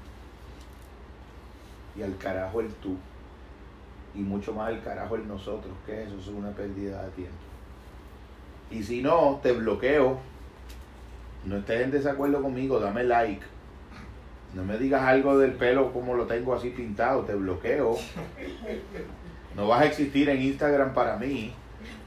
[1.98, 2.96] Y al carajo el tú
[4.14, 7.36] y mucho más el carajo el nosotros, que eso es una pérdida de tiempo.
[8.70, 10.18] Y si no, te bloqueo.
[11.44, 13.42] No estés en desacuerdo conmigo, dame like.
[14.54, 17.96] No me digas algo del pelo como lo tengo así pintado, te bloqueo.
[19.56, 21.52] No vas a existir en Instagram para mí.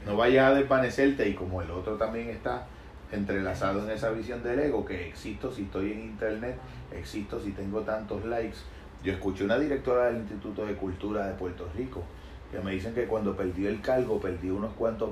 [0.06, 2.66] No vayas a desvanecerte y como el otro también está
[3.10, 6.56] entrelazado en esa visión del ego, que existo si estoy en internet,
[6.92, 8.58] existo si tengo tantos likes,
[9.04, 12.02] yo escuché una directora del Instituto de Cultura de Puerto Rico
[12.50, 15.10] que me dicen que cuando perdió el cargo, perdió unos cuantos,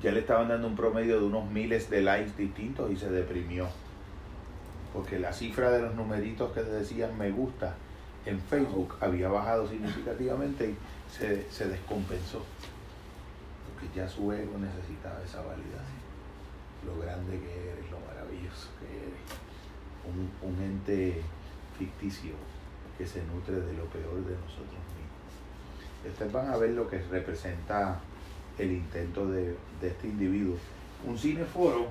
[0.00, 3.66] ya le estaban dando un promedio de unos miles de likes distintos y se deprimió.
[4.92, 7.74] Porque la cifra de los numeritos que decían me gusta
[8.26, 10.76] en Facebook había bajado significativamente y
[11.10, 12.44] se, se descompensó.
[13.66, 16.02] Porque ya su ego necesitaba esa validación.
[16.86, 19.22] Lo grande que eres, lo maravilloso que eres.
[20.06, 21.22] Un, un ente
[21.78, 22.34] ficticio
[22.98, 26.12] que se nutre de lo peor de nosotros mismos.
[26.12, 28.00] Ustedes van a ver lo que representa
[28.58, 30.56] el intento de, este individuo.
[31.06, 31.86] Un cineforo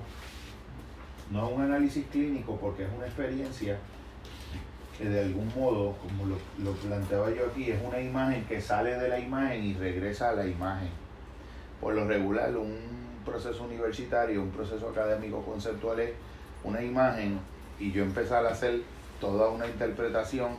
[1.30, 3.78] no es un análisis clínico porque es una experiencia
[4.98, 8.98] que de algún modo, como lo, lo, planteaba yo aquí, es una imagen que sale
[8.98, 10.90] de la imagen y regresa a la imagen.
[11.80, 12.78] Por lo regular, un
[13.24, 16.12] proceso universitario, un proceso académico conceptual es
[16.64, 17.40] una imagen
[17.78, 18.82] y yo empezar a hacer
[19.20, 20.52] toda una interpretación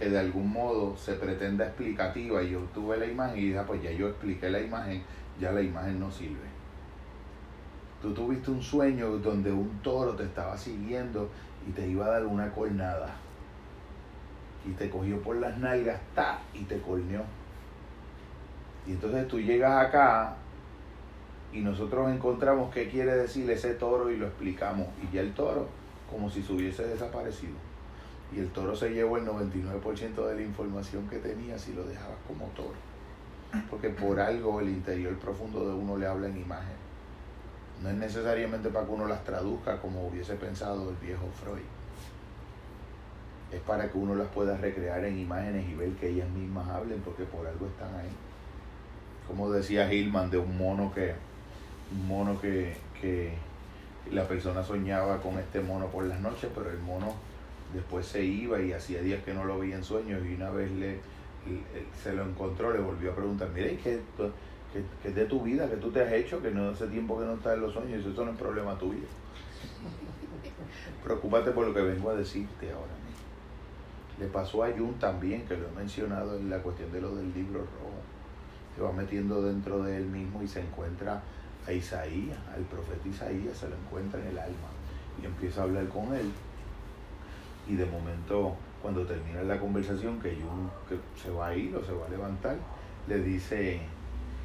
[0.00, 3.64] que de algún modo se pretenda explicativa y yo tuve la imagen y dije, ah,
[3.66, 5.02] pues ya yo expliqué la imagen,
[5.38, 6.48] ya la imagen no sirve.
[8.00, 11.28] Tú tuviste un sueño donde un toro te estaba siguiendo
[11.68, 13.14] y te iba a dar una cornada.
[14.66, 17.22] Y te cogió por las nalgas, ta, y te corneó.
[18.86, 20.34] Y entonces tú llegas acá
[21.52, 24.86] y nosotros encontramos qué quiere decir ese toro y lo explicamos.
[25.02, 25.68] Y ya el toro,
[26.10, 27.69] como si se hubiese desaparecido
[28.32, 32.18] y el toro se llevó el 99% de la información que tenía si lo dejabas
[32.26, 32.74] como toro.
[33.68, 36.76] Porque por algo el interior profundo de uno le habla en imagen.
[37.82, 41.62] No es necesariamente para que uno las traduzca como hubiese pensado el viejo Freud.
[43.50, 47.00] Es para que uno las pueda recrear en imágenes y ver que ellas mismas hablen
[47.00, 48.10] porque por algo están ahí.
[49.26, 51.14] Como decía Hillman de un mono que,
[51.90, 53.34] un mono que, que
[54.12, 57.14] la persona soñaba con este mono por las noches, pero el mono
[57.74, 60.70] después se iba y hacía días que no lo veía en sueños y una vez
[60.72, 60.98] le,
[62.02, 64.00] se lo encontró, le volvió a preguntar, mire, ¿qué,
[64.72, 65.68] qué, es de tu vida?
[65.68, 66.42] ¿Qué tú te has hecho?
[66.42, 69.00] Que no hace tiempo que no estás en los sueños, eso no es problema tuyo.
[71.04, 73.20] Preocúpate por lo que vengo a decirte ahora mismo.
[74.18, 77.32] Le pasó a Jun también, que lo he mencionado en la cuestión de lo del
[77.32, 78.00] libro rojo.
[78.76, 81.22] Se va metiendo dentro de él mismo y se encuentra
[81.66, 84.68] a Isaías, al profeta Isaías, se lo encuentra en el alma
[85.20, 86.30] y empieza a hablar con él
[87.68, 91.84] y de momento cuando termina la conversación que Jung que se va a ir o
[91.84, 92.56] se va a levantar,
[93.06, 93.80] le dice,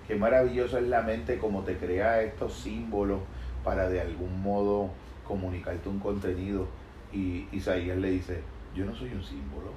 [0.08, 3.20] qué maravilloso es la mente como te crea estos símbolos
[3.64, 4.90] para de algún modo
[5.26, 6.68] comunicarte un contenido.
[7.14, 8.42] Y Isaías le dice,
[8.76, 9.72] yo no soy un símbolo,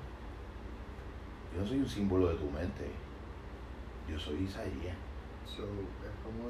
[1.54, 2.84] yo no soy un símbolo de tu mente,
[4.10, 4.96] yo soy Isaías.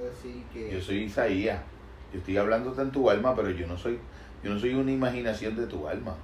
[0.02, 0.72] decir que...
[0.72, 1.60] Yo soy Isaías,
[2.12, 3.98] yo estoy hablándote en tu alma, pero yo no soy,
[4.42, 6.16] yo no soy una imaginación de tu alma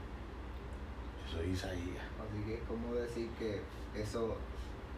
[1.35, 2.07] soy Isaías.
[2.23, 3.61] Así que es como decir que
[4.01, 4.37] eso,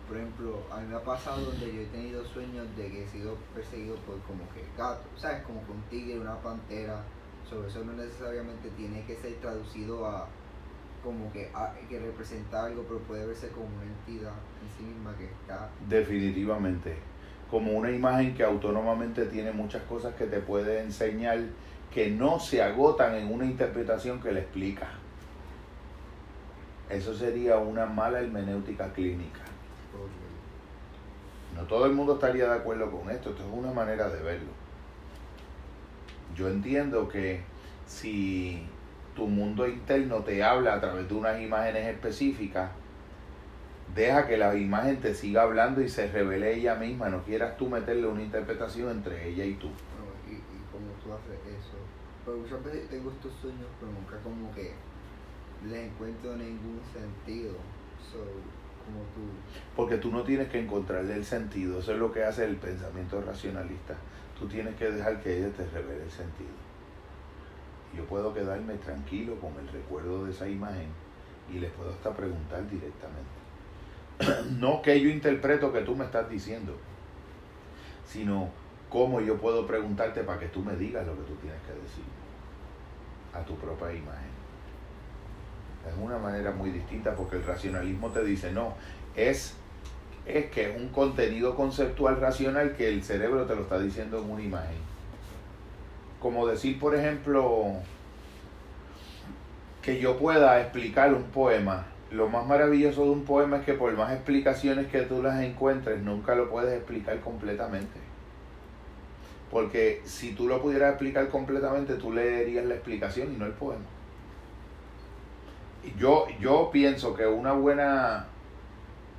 [0.06, 3.08] por ejemplo, a mí me ha pasado donde yo he tenido sueños de que he
[3.08, 5.42] sido perseguido por como que gato, ¿sabes?
[5.42, 7.02] Como que un tigre, una pantera.
[7.48, 10.26] Sobre eso no necesariamente tiene que ser traducido a
[11.04, 11.48] como que,
[11.88, 15.70] que representa algo, pero puede verse como una entidad en sí misma que está...
[15.88, 16.96] Definitivamente.
[17.48, 21.38] Como una imagen que autónomamente tiene muchas cosas que te puede enseñar
[21.94, 24.88] que no se agotan en una interpretación que le explica.
[26.90, 29.40] Eso sería una mala hermenéutica clínica.
[31.54, 34.50] No todo el mundo estaría de acuerdo con esto, esto es una manera de verlo.
[36.34, 37.40] Yo entiendo que
[37.86, 38.66] si
[39.14, 42.70] tu mundo interno te habla a través de unas imágenes específicas,
[43.94, 47.70] deja que la imagen te siga hablando y se revele ella misma, no quieras tú
[47.70, 49.68] meterle una interpretación entre ella y tú.
[50.28, 51.76] ¿Y, y cómo tú haces eso?
[52.26, 54.72] pero muchas veces tengo estos sueños, pero nunca como que
[55.68, 57.54] les encuentro ningún sentido.
[59.74, 63.20] Porque tú no tienes que encontrarle el sentido, eso es lo que hace el pensamiento
[63.20, 63.94] racionalista.
[64.38, 66.50] Tú tienes que dejar que ella te revele el sentido.
[67.96, 70.88] Yo puedo quedarme tranquilo con el recuerdo de esa imagen
[71.52, 73.36] y les puedo hasta preguntar directamente.
[74.58, 76.76] no que yo interpreto que tú me estás diciendo,
[78.06, 78.50] sino
[78.88, 82.04] cómo yo puedo preguntarte para que tú me digas lo que tú tienes que decir
[83.32, 84.35] a tu propia imagen.
[85.88, 88.74] Es una manera muy distinta porque el racionalismo te dice, no,
[89.14, 89.54] es,
[90.26, 94.30] es que es un contenido conceptual racional que el cerebro te lo está diciendo en
[94.30, 94.76] una imagen.
[96.20, 97.74] Como decir, por ejemplo,
[99.82, 101.86] que yo pueda explicar un poema.
[102.10, 106.02] Lo más maravilloso de un poema es que por más explicaciones que tú las encuentres,
[106.02, 107.98] nunca lo puedes explicar completamente.
[109.50, 113.95] Porque si tú lo pudieras explicar completamente, tú leerías la explicación y no el poema
[115.98, 118.26] yo, yo pienso que una buena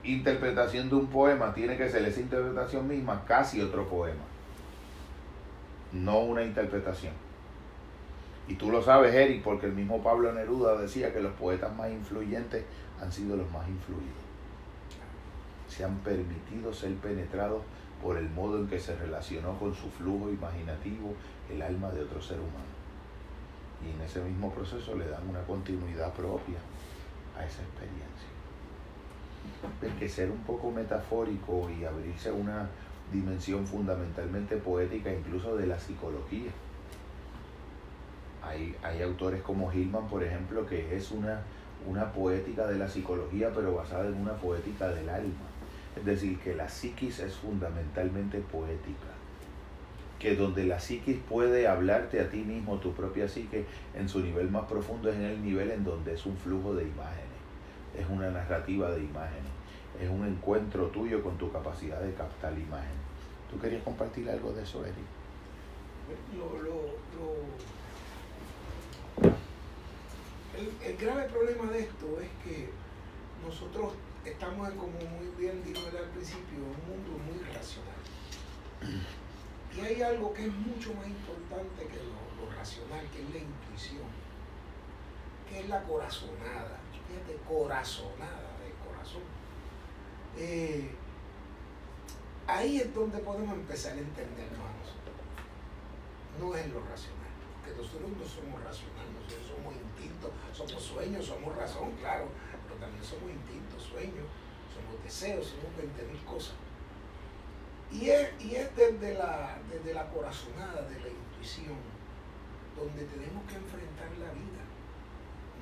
[0.03, 4.23] interpretación de un poema tiene que ser esa interpretación misma, casi otro poema,
[5.93, 7.13] no una interpretación.
[8.47, 11.91] Y tú lo sabes, Eric, porque el mismo Pablo Neruda decía que los poetas más
[11.91, 12.63] influyentes
[13.01, 14.15] han sido los más influidos.
[15.67, 17.63] Se han permitido ser penetrados
[18.01, 21.13] por el modo en que se relacionó con su flujo imaginativo
[21.51, 22.76] el alma de otro ser humano
[23.85, 26.57] y en ese mismo proceso le dan una continuidad propia
[27.37, 28.27] a esa experiencia.
[29.81, 32.69] Hay que ser un poco metafórico y abrirse a una
[33.11, 36.51] dimensión fundamentalmente poética, incluso de la psicología.
[38.43, 41.41] Hay, hay autores como Hillman, por ejemplo, que es una,
[41.85, 45.47] una poética de la psicología, pero basada en una poética del alma.
[45.95, 49.16] Es decir, que la psiquis es fundamentalmente poética
[50.35, 54.65] donde la psiquis puede hablarte a ti mismo, tu propia psique, en su nivel más
[54.65, 57.37] profundo es en el nivel en donde es un flujo de imágenes,
[57.97, 59.51] es una narrativa de imágenes,
[60.01, 62.97] es un encuentro tuyo con tu capacidad de captar imágenes.
[63.49, 64.95] ¿Tú querías compartir algo de eso, Eric?
[70.85, 72.69] el, grave problema de esto es que
[73.45, 73.93] nosotros
[74.25, 77.93] estamos, como muy bien dijo al principio, en un mundo muy racional.
[79.77, 84.09] Y hay algo que es mucho más importante que lo, racional, que es la intuición,
[85.47, 86.79] que es la corazonada.
[87.07, 89.21] Fíjate, corazonada de corazón.
[90.35, 90.89] Eh,
[92.47, 94.77] ahí es donde podemos empezar a entendernos a.
[96.41, 101.55] No es lo racional, porque nosotros no somos racionales, nosotros somos instintos, somos sueños, somos
[101.55, 102.27] razón, claro,
[102.67, 104.29] pero también somos instintos, sueños,
[104.69, 106.66] somos deseos, somos 20.000 cosas.
[107.91, 111.77] Y es, y es desde, la, desde la corazonada, de la intuición,
[112.75, 114.63] donde tenemos que enfrentar la vida.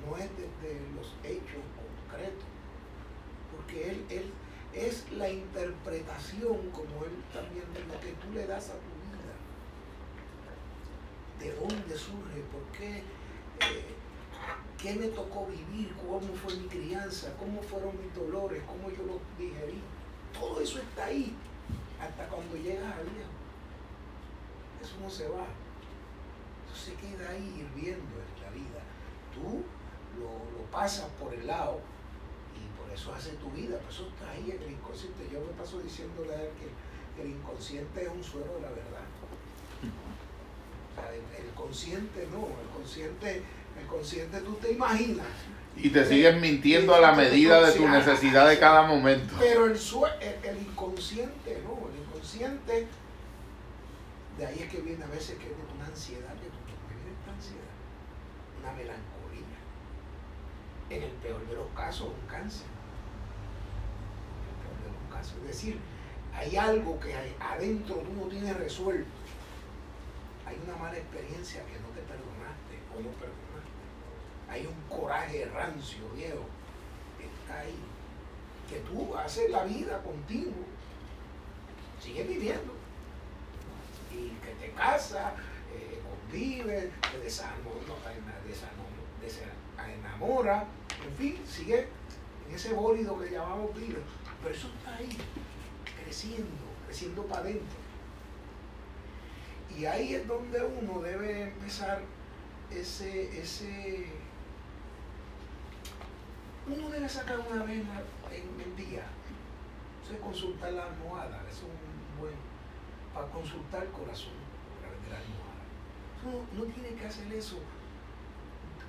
[0.04, 2.44] No es desde los hechos concretos,
[3.54, 4.32] porque él, él
[4.74, 9.34] es la interpretación, como él también lo que tú le das a tu vida.
[11.38, 12.40] ¿De dónde surge?
[12.50, 12.98] ¿Por qué?
[12.98, 13.94] Eh,
[14.78, 15.94] ¿Qué me tocó vivir?
[15.96, 17.34] ¿Cómo fue mi crianza?
[17.38, 18.62] ¿Cómo fueron mis dolores?
[18.66, 19.80] ¿Cómo yo los digerí?
[20.38, 21.34] Todo eso está ahí
[22.00, 23.36] hasta cuando llegas al viejo.
[24.82, 25.46] Eso no se va.
[26.66, 28.80] Eso se queda ahí hirviendo en la vida.
[29.34, 29.64] Tú
[30.20, 31.80] lo, pasas por el lado
[32.54, 33.78] y por eso hace tu vida.
[33.78, 35.28] Por eso está ahí el inconsciente.
[35.32, 39.06] Yo me paso diciéndole a él que el inconsciente es un suero de la verdad.
[41.38, 43.42] el, consciente no, el consciente,
[43.80, 45.26] el consciente tú te imaginas
[45.76, 49.34] y te siguen mintiendo a la medida de tu necesidad de cada momento.
[49.38, 51.85] Pero el, el, inconsciente, no, el
[54.38, 57.62] de ahí es que viene a veces que una ansiedad, que viene esta ansiedad,
[58.60, 59.56] una melancolía.
[60.90, 62.66] En el peor de los casos, un cáncer.
[64.42, 65.38] En el peor de los casos.
[65.42, 65.78] Es decir,
[66.34, 69.10] hay algo que hay, adentro tú no tienes resuelto.
[70.46, 73.46] Hay una mala experiencia que no te perdonaste o no perdonaste
[74.48, 76.44] hay un coraje rancio, viejo,
[77.18, 77.78] que está ahí,
[78.68, 80.52] que tú haces la vida contigo,
[82.00, 82.74] sigues viviendo,
[84.12, 85.32] y que te casas,
[85.74, 87.18] eh, convives, te
[89.24, 90.64] desenamora,
[91.06, 91.88] en fin, sigue
[92.48, 93.98] en ese bólido que llamamos vida,
[94.42, 95.16] pero eso está ahí,
[96.02, 97.78] creciendo, creciendo para adentro.
[99.76, 102.00] Y ahí es donde uno debe empezar
[102.70, 104.06] ese, ese
[106.66, 107.82] uno debe sacar una vez
[108.32, 109.04] en el día.
[110.22, 111.85] Consultar la almohada, es un
[112.18, 112.34] buen,
[113.14, 114.32] para consultar corazón
[114.76, 115.64] a través de la almohada.
[116.18, 117.58] Eso uno no tiene que hacer eso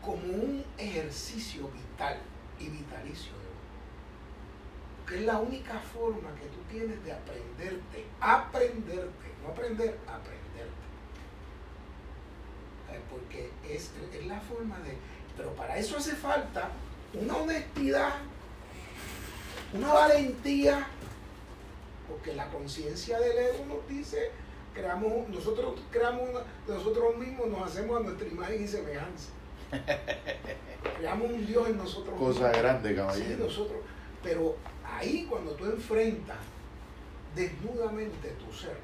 [0.02, 2.18] como un ejercicio vital
[2.60, 5.06] y vitalicio de uno.
[5.06, 10.88] Que es la única forma que tú tienes de aprenderte, aprenderte, no aprender, aprenderte.
[12.92, 14.98] Eh, porque es, es la forma de...
[15.36, 16.72] Pero para eso hace falta
[17.14, 18.16] una honestidad,
[19.74, 20.88] una valentía,
[22.18, 24.32] porque la conciencia del ego nos dice,
[24.74, 26.30] creamos, nosotros creamos
[26.68, 29.30] nosotros mismos, nos hacemos a nuestra imagen y semejanza.
[30.98, 32.18] Creamos un Dios en nosotros.
[32.18, 33.36] Cosa grande, caballero.
[33.36, 33.80] Sí, nosotros.
[34.24, 36.38] Pero ahí cuando tú enfrentas
[37.36, 38.78] desnudamente tu ser,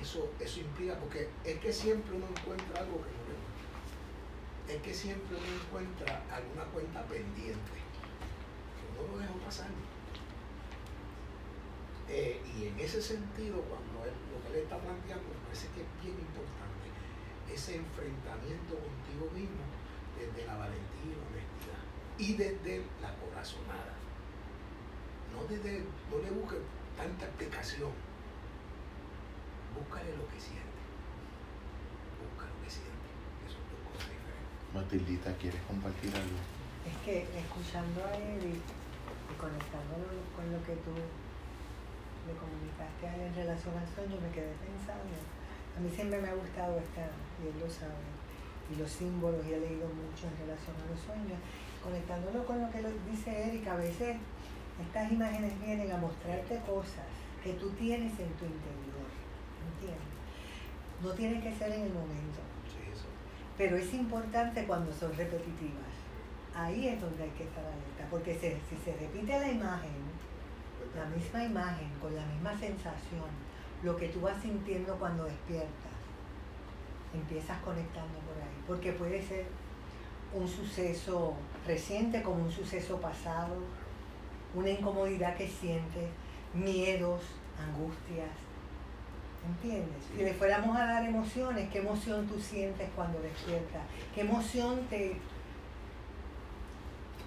[0.00, 4.72] eso, eso implica, porque es que siempre uno encuentra algo que no le gusta.
[4.72, 7.72] Es que siempre uno encuentra alguna cuenta pendiente
[8.74, 9.68] que uno lo dejó pasar.
[12.12, 15.80] Eh, y en ese sentido, cuando él, lo que él está planteando, me parece que
[15.80, 16.92] es bien importante
[17.48, 19.64] ese enfrentamiento contigo mismo
[20.20, 21.82] desde la valentía y la honestidad
[22.20, 23.96] y desde la corazonada.
[25.32, 26.60] No, desde, no le busques
[27.00, 27.96] tanta explicación.
[29.72, 30.84] Búscale lo que siente.
[32.20, 33.08] Busca lo que siente.
[33.48, 34.60] Eso es dos cosas diferentes.
[34.76, 36.36] Matildita, ¿quieres compartir algo?
[36.84, 40.92] Es que escuchando a él y, y conectándolo con lo que tú
[42.26, 45.14] le comunicaste a él en relación al sueño, me quedé pensando.
[45.76, 47.08] A mí siempre me ha gustado esta,
[47.42, 48.04] y él lo sabe,
[48.70, 51.38] y los símbolos, y he leído mucho en relación a los sueños.
[51.82, 52.78] Conectándolo con lo que
[53.10, 54.16] dice Erika, a veces
[54.80, 57.06] estas imágenes vienen a mostrarte cosas
[57.42, 59.08] que tú tienes en tu interior.
[59.74, 60.12] ¿Entiendes?
[61.02, 62.38] No tiene que ser en el momento.
[62.70, 63.06] Sí, eso.
[63.58, 65.90] Pero es importante cuando son repetitivas.
[66.54, 68.06] Ahí es donde hay que estar alerta.
[68.10, 69.90] Porque se- si se repite la imagen,
[70.96, 73.30] la misma imagen, con la misma sensación,
[73.82, 75.92] lo que tú vas sintiendo cuando despiertas,
[77.14, 78.62] empiezas conectando por ahí.
[78.66, 79.46] Porque puede ser
[80.34, 81.34] un suceso
[81.66, 83.56] reciente como un suceso pasado,
[84.54, 86.08] una incomodidad que sientes,
[86.54, 87.22] miedos,
[87.58, 88.30] angustias.
[89.44, 90.04] ¿Entiendes?
[90.16, 93.82] Si le fuéramos a dar emociones, ¿qué emoción tú sientes cuando despiertas?
[94.14, 95.16] ¿Qué emoción te...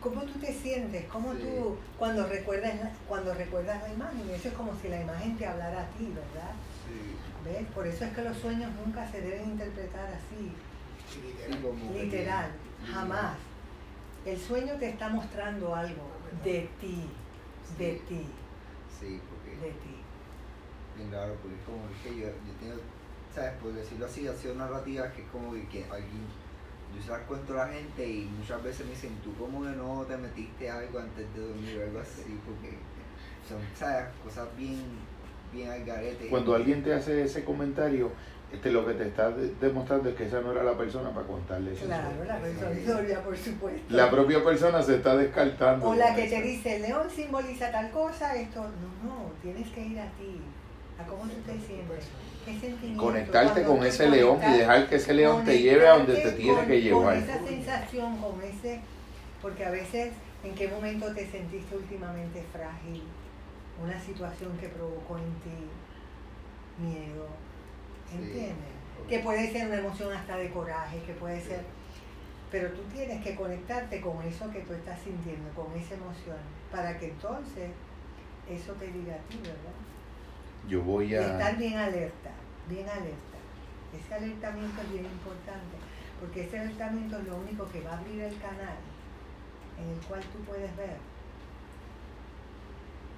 [0.06, 1.06] ¿Cómo tú te sientes?
[1.08, 1.40] ¿Cómo Sí.
[1.42, 4.30] tú cuando recuerdas, la- cuando recuerdas la imagen?
[4.30, 6.52] Eso es como si la imagen te hablara a ti, ¿verdad?
[6.86, 7.16] Sí.
[7.44, 7.66] ¿Ves?
[7.74, 10.52] Por eso es que los sueños nunca se deben interpretar así,
[11.92, 12.52] literal.
[12.94, 13.38] jamás.
[14.28, 16.08] El sueño te está mostrando algo
[16.44, 17.10] de ti,
[17.80, 18.28] de ti,
[19.00, 19.96] Sí, porque de ti.
[20.98, 22.76] bien raro, porque es como que yo, yo tengo,
[23.34, 23.54] ¿sabes?
[23.62, 26.28] Por decirlo así, ha sido narrativas que es como que alguien,
[26.96, 29.70] yo se las cuento a la gente y muchas veces me dicen, tú como que
[29.70, 32.78] no te metiste algo antes de dormir o algo así, porque
[33.48, 34.06] son, ¿sabes?
[34.24, 34.84] Cosas bien,
[35.54, 36.28] bien al garete.
[36.28, 38.12] Cuando alguien te hace ese comentario,
[38.52, 41.26] este, lo que te está de- demostrando es que esa no era la persona para
[41.28, 42.26] contarle ese Claro, sueño.
[42.26, 43.96] la persona historia, por supuesto.
[43.96, 45.88] La propia persona se está descartando.
[45.90, 46.48] O la que te eso.
[46.48, 50.40] dice, el león simboliza tal cosa, esto, no, no, tienes que ir a ti,
[51.00, 52.06] a cómo tú te sientes.
[52.98, 56.58] Conectarte con ese león y dejar que ese león te lleve a donde te tiene
[56.58, 57.16] con- que llevar.
[57.16, 58.82] Con esa sensación, con ese,
[59.42, 63.04] porque a veces, ¿en qué momento te sentiste últimamente frágil?
[63.84, 67.28] Una situación que provocó en ti miedo,
[68.10, 68.18] Sí.
[68.18, 68.76] ¿entiendes?
[69.10, 71.62] Que puede ser una emoción hasta de coraje, que puede ser...
[72.52, 76.38] Pero tú tienes que conectarte con eso que tú estás sintiendo, con esa emoción,
[76.72, 77.72] para que entonces
[78.50, 79.76] eso te diga a ti, ¿verdad?
[80.68, 82.32] Yo voy estar bien alerta,
[82.68, 83.38] bien alerta.
[83.94, 85.78] Ese alertamiento es bien importante,
[86.20, 88.78] porque ese alertamiento es lo único que va a abrir el canal
[89.80, 90.98] en el cual tú puedes ver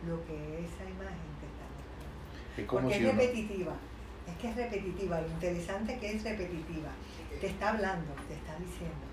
[0.07, 2.57] lo que esa imagen te está mostrando.
[2.57, 3.73] Es como Porque si es repetitiva,
[4.27, 6.89] es que es repetitiva, lo interesante es que es repetitiva.
[7.39, 9.07] Te está hablando, te está diciendo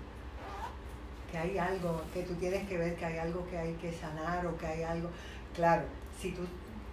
[1.31, 4.45] que hay algo, que tú tienes que ver que hay algo que hay que sanar
[4.45, 5.09] o que hay algo.
[5.55, 5.83] Claro,
[6.19, 6.41] si tú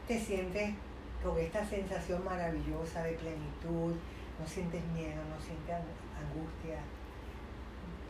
[0.06, 0.74] te sientes
[1.22, 3.94] con esta sensación maravillosa de plenitud,
[4.40, 6.78] no sientes miedo, no sientes ang- angustia,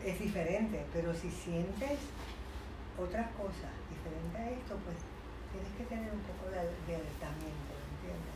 [0.05, 1.99] es diferente, pero si sientes
[2.99, 4.97] otras cosas diferentes a esto, pues
[5.53, 6.57] tienes que tener un poco de,
[6.89, 8.33] de alertamiento, ¿entiendes?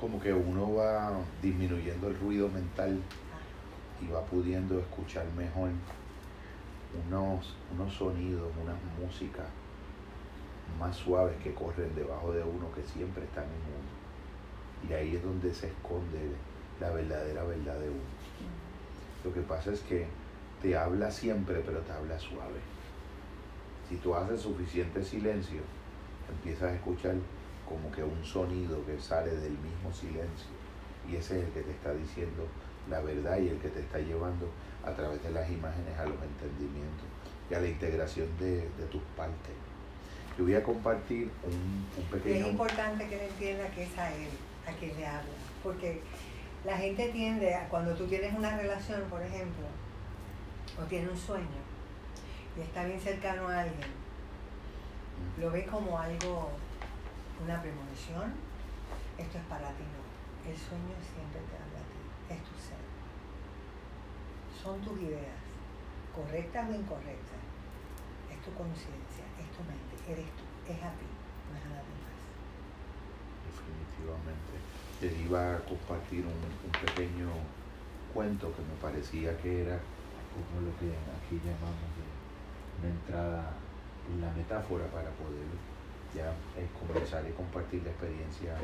[0.00, 3.00] Como que uno va disminuyendo el ruido mental
[3.32, 5.70] Ah, y va pudiendo escuchar mejor
[7.06, 9.46] unos, unos sonidos, unas músicas
[10.78, 14.88] más suaves que corren debajo de uno, que siempre están en uno.
[14.88, 16.18] Y ahí es donde se esconde
[16.80, 18.12] la verdadera verdad de uno.
[19.24, 20.06] Lo que pasa es que
[20.60, 22.60] te habla siempre, pero te habla suave.
[23.88, 25.60] Si tú haces suficiente silencio,
[26.28, 27.14] empiezas a escuchar
[27.68, 30.62] como que un sonido que sale del mismo silencio
[31.10, 32.46] y ese es el que te está diciendo
[32.88, 34.48] la verdad y el que te está llevando
[34.84, 37.06] a través de las imágenes a los entendimientos
[37.50, 39.54] y a la integración de, tus partes.
[40.36, 42.46] Yo voy a compartir un, pequeño...
[42.46, 44.28] Es importante que él entienda que es a él,
[44.66, 45.30] a quien le habla,
[45.62, 46.00] porque
[46.64, 49.66] la gente tiende a, cuando tú tienes una relación, por ejemplo,
[50.80, 51.62] o tienes un sueño,
[52.56, 53.90] y está bien cercano a alguien,
[55.38, 56.50] lo ve como algo,
[57.44, 58.32] una premonición,
[59.18, 60.50] esto es para ti, no.
[60.50, 62.82] El sueño siempre te habla a ti, es tu ser.
[64.62, 65.38] Son tus ideas,
[66.14, 67.42] correctas o incorrectas.
[68.30, 69.01] Es tu conciencia,
[70.08, 71.08] eres tú, es a ti,
[71.50, 72.18] no es a nadie más.
[73.46, 74.54] Definitivamente.
[75.00, 77.28] Te iba a compartir un, un pequeño
[78.12, 79.78] cuento que me parecía que era
[80.32, 81.92] como lo que aquí llamamos
[82.78, 83.52] una entrada,
[84.20, 85.46] la metáfora para poder
[86.14, 86.32] ya
[86.78, 88.54] conversar y compartir la experiencia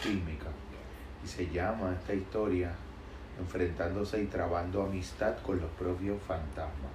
[0.00, 0.50] fílmica.
[1.24, 2.72] Y se llama esta historia
[3.38, 6.92] enfrentándose y trabando amistad con los propios fantasmas.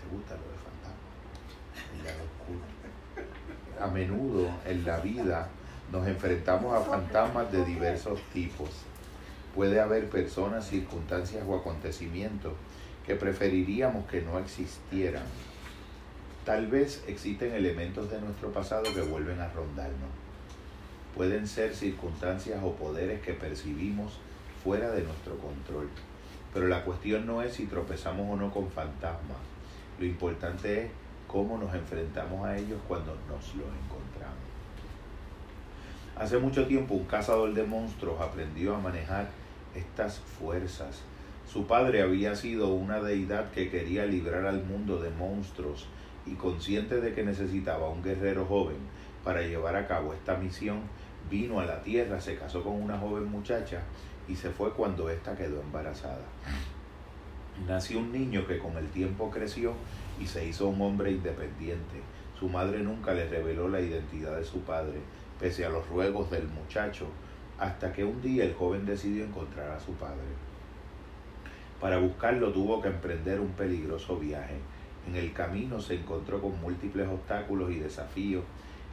[0.00, 1.06] ¿Te gusta lo de fantasmas?
[3.80, 5.48] A menudo en la vida
[5.92, 8.70] nos enfrentamos a fantasmas de diversos tipos.
[9.54, 12.54] Puede haber personas, circunstancias o acontecimientos
[13.06, 15.24] que preferiríamos que no existieran.
[16.44, 20.10] Tal vez existen elementos de nuestro pasado que vuelven a rondarnos.
[21.14, 24.18] Pueden ser circunstancias o poderes que percibimos
[24.62, 25.88] fuera de nuestro control.
[26.52, 29.38] Pero la cuestión no es si tropezamos o no con fantasmas.
[29.98, 30.90] Lo importante es
[31.26, 34.46] cómo nos enfrentamos a ellos cuando nos los encontramos.
[36.16, 39.28] Hace mucho tiempo un cazador de monstruos aprendió a manejar
[39.74, 41.02] estas fuerzas.
[41.46, 45.86] Su padre había sido una deidad que quería librar al mundo de monstruos
[46.24, 48.78] y consciente de que necesitaba un guerrero joven
[49.22, 50.80] para llevar a cabo esta misión,
[51.30, 53.82] vino a la tierra, se casó con una joven muchacha
[54.28, 56.24] y se fue cuando ésta quedó embarazada.
[57.66, 59.74] Nació un niño que con el tiempo creció
[60.20, 62.00] y se hizo un hombre independiente.
[62.38, 65.00] Su madre nunca le reveló la identidad de su padre,
[65.40, 67.06] pese a los ruegos del muchacho,
[67.58, 70.26] hasta que un día el joven decidió encontrar a su padre.
[71.80, 74.56] Para buscarlo tuvo que emprender un peligroso viaje.
[75.06, 78.44] En el camino se encontró con múltiples obstáculos y desafíos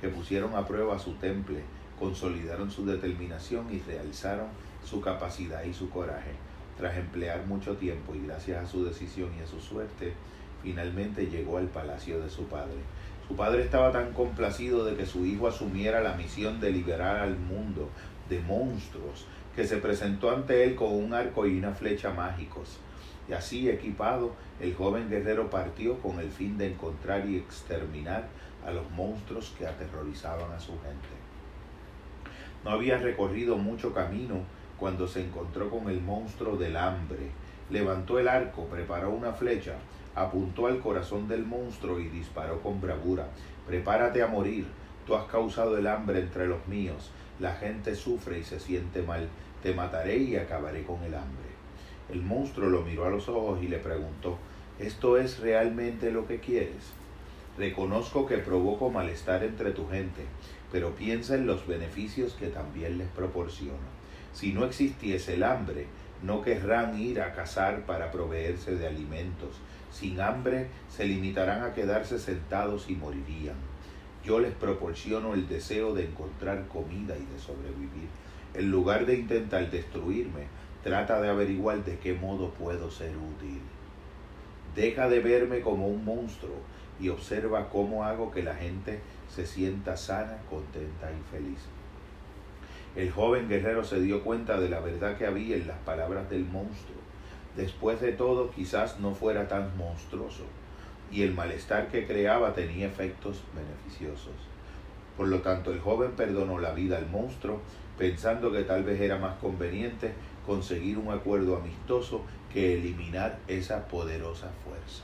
[0.02, 1.62] que pusieron a prueba su temple,
[1.98, 4.48] consolidaron su determinación y realzaron
[4.84, 6.32] su capacidad y su coraje.
[6.78, 10.14] Tras emplear mucho tiempo y gracias a su decisión y a su suerte,
[10.64, 12.80] finalmente llegó al palacio de su padre.
[13.28, 17.38] Su padre estaba tan complacido de que su hijo asumiera la misión de liberar al
[17.38, 17.90] mundo
[18.30, 22.80] de monstruos que se presentó ante él con un arco y una flecha mágicos.
[23.30, 28.28] Y así equipado, el joven guerrero partió con el fin de encontrar y exterminar
[28.66, 31.24] a los monstruos que aterrorizaban a su gente.
[32.64, 34.42] No había recorrido mucho camino
[34.78, 37.32] cuando se encontró con el monstruo del hambre.
[37.70, 39.76] Levantó el arco, preparó una flecha,
[40.16, 43.28] apuntó al corazón del monstruo y disparó con bravura.
[43.68, 44.66] Prepárate a morir,
[45.06, 47.12] tú has causado el hambre entre los míos.
[47.40, 49.28] La gente sufre y se siente mal.
[49.62, 51.54] Te mataré y acabaré con el hambre.
[52.12, 54.38] El monstruo lo miró a los ojos y le preguntó,
[54.78, 56.92] ¿esto es realmente lo que quieres?
[57.58, 60.24] Reconozco que provoco malestar entre tu gente,
[60.72, 64.04] pero piensa en los beneficios que también les proporciono.
[64.34, 65.86] Si no existiese el hambre,
[66.24, 69.58] no querrán ir a cazar para proveerse de alimentos.
[69.94, 73.56] Sin hambre se limitarán a quedarse sentados y morirían.
[74.26, 78.10] Yo les proporciono el deseo de encontrar comida y de sobrevivir.
[78.56, 80.48] En lugar de intentar destruirme,
[80.84, 83.62] trata de averiguar de qué modo puedo ser útil.
[84.76, 86.56] Deja de verme como un monstruo
[87.00, 91.60] y observa cómo hago que la gente se sienta sana, contenta y feliz.
[92.96, 96.46] El joven guerrero se dio cuenta de la verdad que había en las palabras del
[96.46, 97.03] monstruo.
[97.56, 100.44] Después de todo, quizás no fuera tan monstruoso,
[101.12, 104.34] y el malestar que creaba tenía efectos beneficiosos.
[105.18, 107.60] Por lo tanto, el joven perdonó la vida al monstruo,
[107.98, 110.14] pensando que tal vez era más conveniente
[110.46, 115.04] conseguir un acuerdo amistoso que eliminar esa poderosa fuerza.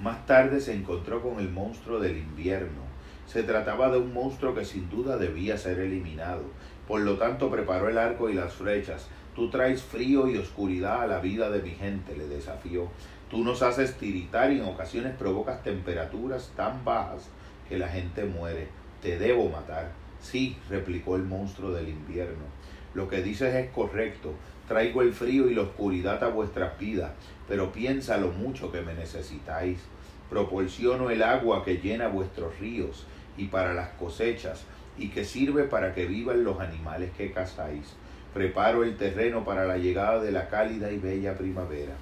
[0.00, 2.88] Más tarde se encontró con el monstruo del invierno,
[3.26, 6.44] se trataba de un monstruo que sin duda debía ser eliminado.
[6.86, 9.08] Por lo tanto, preparó el arco y las flechas.
[9.38, 12.88] Tú traes frío y oscuridad a la vida de mi gente, le desafió.
[13.30, 17.28] Tú nos haces tiritar y en ocasiones provocas temperaturas tan bajas
[17.68, 18.66] que la gente muere.
[19.00, 19.92] Te debo matar.
[20.20, 22.46] Sí, replicó el monstruo del invierno.
[22.94, 24.34] Lo que dices es correcto.
[24.66, 27.12] Traigo el frío y la oscuridad a vuestras vidas,
[27.46, 29.78] pero piensa lo mucho que me necesitáis.
[30.28, 34.64] Proporciono el agua que llena vuestros ríos y para las cosechas
[34.98, 37.94] y que sirve para que vivan los animales que cazáis.
[38.38, 41.94] Preparo el terreno para la llegada de la cálida y bella primavera.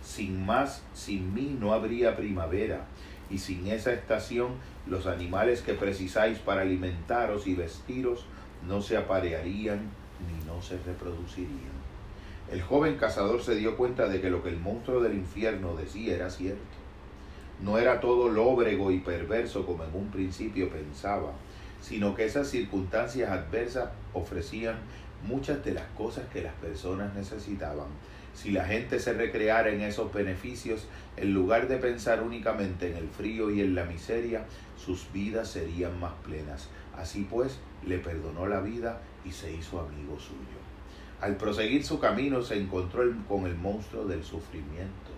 [0.00, 2.84] Sin más, sin mí no habría primavera,
[3.28, 4.50] y sin esa estación
[4.86, 8.24] los animales que precisáis para alimentaros y vestiros
[8.68, 9.80] no se aparearían
[10.28, 11.80] ni no se reproducirían.
[12.52, 16.14] El joven cazador se dio cuenta de que lo que el monstruo del infierno decía
[16.14, 16.60] era cierto.
[17.64, 21.32] No era todo lóbrego y perverso como en un principio pensaba,
[21.80, 24.76] sino que esas circunstancias adversas ofrecían
[25.22, 27.88] muchas de las cosas que las personas necesitaban.
[28.34, 33.08] Si la gente se recreara en esos beneficios, en lugar de pensar únicamente en el
[33.08, 34.44] frío y en la miseria,
[34.76, 36.68] sus vidas serían más plenas.
[36.96, 40.60] Así pues, le perdonó la vida y se hizo amigo suyo.
[41.20, 45.10] Al proseguir su camino se encontró con el monstruo del sufrimiento.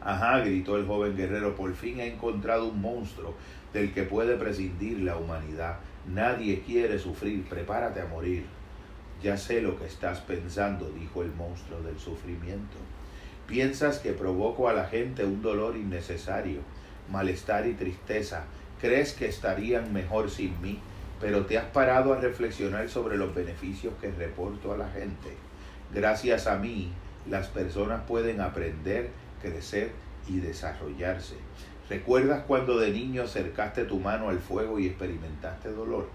[0.00, 3.34] Ajá, gritó el joven guerrero, por fin he encontrado un monstruo
[3.72, 5.78] del que puede prescindir la humanidad.
[6.12, 8.44] Nadie quiere sufrir, prepárate a morir.
[9.22, 12.76] Ya sé lo que estás pensando, dijo el monstruo del sufrimiento.
[13.46, 16.60] Piensas que provoco a la gente un dolor innecesario,
[17.10, 18.44] malestar y tristeza.
[18.80, 20.78] Crees que estarían mejor sin mí,
[21.20, 25.34] pero te has parado a reflexionar sobre los beneficios que reporto a la gente.
[25.92, 26.92] Gracias a mí,
[27.28, 29.90] las personas pueden aprender, crecer
[30.28, 31.36] y desarrollarse.
[31.88, 36.08] ¿Recuerdas cuando de niño acercaste tu mano al fuego y experimentaste dolor?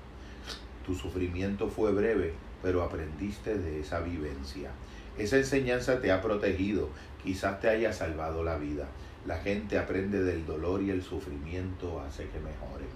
[0.86, 4.72] Tu sufrimiento fue breve, pero aprendiste de esa vivencia.
[5.17, 6.89] Esa enseñanza te ha protegido,
[7.24, 8.88] quizás te haya salvado la vida.
[9.26, 12.89] La gente aprende del dolor y el sufrimiento hace que mejoren.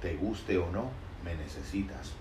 [0.00, 0.90] Te guste o no,
[1.22, 2.12] me necesitas.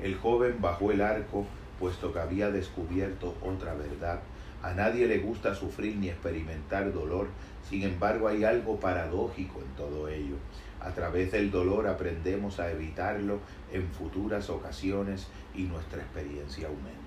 [0.00, 1.44] El joven bajó el arco,
[1.78, 4.20] puesto que había descubierto otra verdad.
[4.62, 7.28] A nadie le gusta sufrir ni experimentar dolor,
[7.68, 10.34] sin embargo, hay algo paradójico en todo ello.
[10.80, 13.38] A través del dolor aprendemos a evitarlo
[13.72, 16.98] en futuras ocasiones y nuestra experiencia aumenta.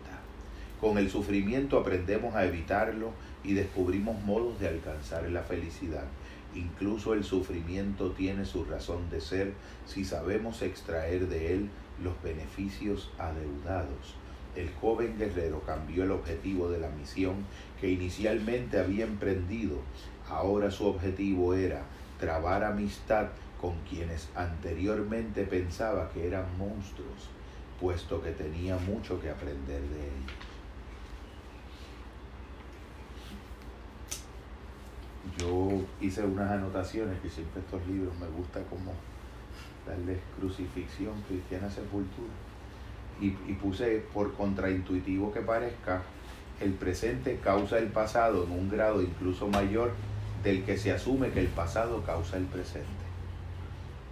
[0.80, 3.12] Con el sufrimiento aprendemos a evitarlo
[3.44, 6.06] y descubrimos modos de alcanzar la felicidad.
[6.56, 9.54] Incluso el sufrimiento tiene su razón de ser
[9.86, 11.70] si sabemos extraer de él
[12.04, 14.21] los beneficios adeudados.
[14.56, 17.46] El joven guerrero cambió el objetivo de la misión
[17.80, 19.78] que inicialmente había emprendido
[20.32, 21.84] Ahora su objetivo era
[22.18, 23.28] trabar amistad
[23.60, 27.30] con quienes anteriormente pensaba que eran monstruos,
[27.82, 30.32] puesto que tenía mucho que aprender de ellos.
[35.38, 38.94] Yo hice unas anotaciones que siempre estos libros me gusta como
[39.86, 42.51] darles crucifixión, cristiana sepultura.
[43.22, 46.02] Y, puse, por contraintuitivo que parezca,
[46.60, 49.92] el presente causa el pasado en un grado incluso mayor
[50.44, 52.90] del que se asume que el pasado causa el presente.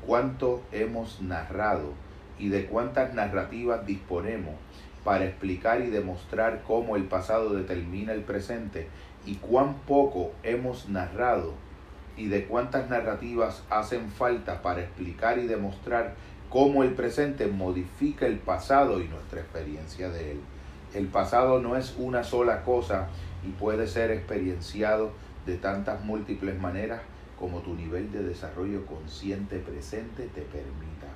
[0.05, 1.93] ¿Cuánto hemos narrado
[2.37, 4.55] y de cuántas narrativas disponemos
[5.03, 8.87] para explicar y demostrar cómo el pasado determina el presente
[9.25, 11.53] y cuán poco hemos narrado
[12.17, 16.15] y de cuántas narrativas hacen falta para explicar y demostrar
[16.49, 20.39] cómo el presente modifica el pasado y nuestra experiencia de él.
[20.93, 23.07] El pasado no es una sola cosa
[23.47, 25.11] y puede ser experienciado
[25.45, 27.01] de tantas múltiples maneras
[27.39, 31.07] como tu nivel de desarrollo consciente presente te permita.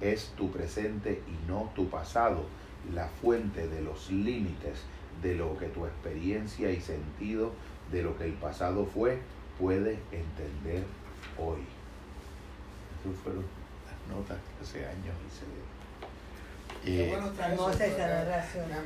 [0.00, 2.44] Es tu presente y no tu pasado
[2.92, 4.82] la fuente de los límites
[5.22, 7.52] de lo que tu experiencia y sentido
[7.90, 9.18] de lo que el pasado fue
[9.58, 10.84] puede entender
[11.38, 11.60] hoy.
[13.00, 13.55] Esas fueron las
[14.08, 15.44] notas que hace años hice.
[16.88, 17.32] Eh, bueno,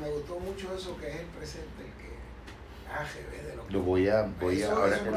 [0.00, 2.10] me gustó mucho eso que es el presente, el que
[3.70, 5.10] lo voy a, voy a ahora que,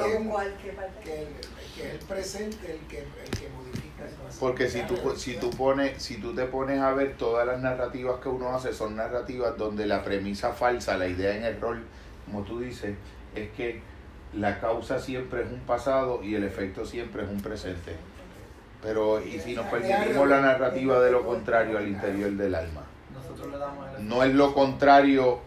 [1.04, 1.24] que,
[1.84, 4.40] es el presente el que, el que modifica el pasado.
[4.40, 8.20] Porque si tú, si, tú pones, si tú te pones a ver todas las narrativas
[8.20, 11.80] que uno hace, son narrativas donde la premisa falsa, la idea en error,
[12.26, 12.96] como tú dices,
[13.36, 13.82] es que
[14.34, 17.96] la causa siempre es un pasado y el efecto siempre es un presente.
[18.84, 22.84] Pero, ¿y si nos permitimos la narrativa de lo contrario al interior del alma?
[24.00, 25.40] No es lo contrario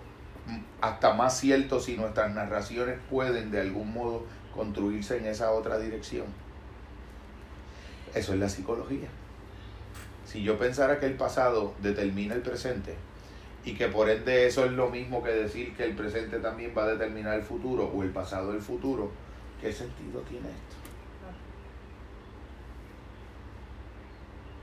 [0.80, 4.24] hasta más cierto si nuestras narraciones pueden de algún modo
[4.54, 6.24] construirse en esa otra dirección.
[8.14, 9.08] Eso es la psicología.
[10.24, 12.94] Si yo pensara que el pasado determina el presente
[13.64, 16.84] y que por ende eso es lo mismo que decir que el presente también va
[16.84, 19.10] a determinar el futuro o el pasado el futuro,
[19.60, 20.85] ¿qué sentido tiene esto?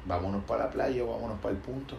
[0.05, 1.95] Vámonos para la playa o vámonos para el punto.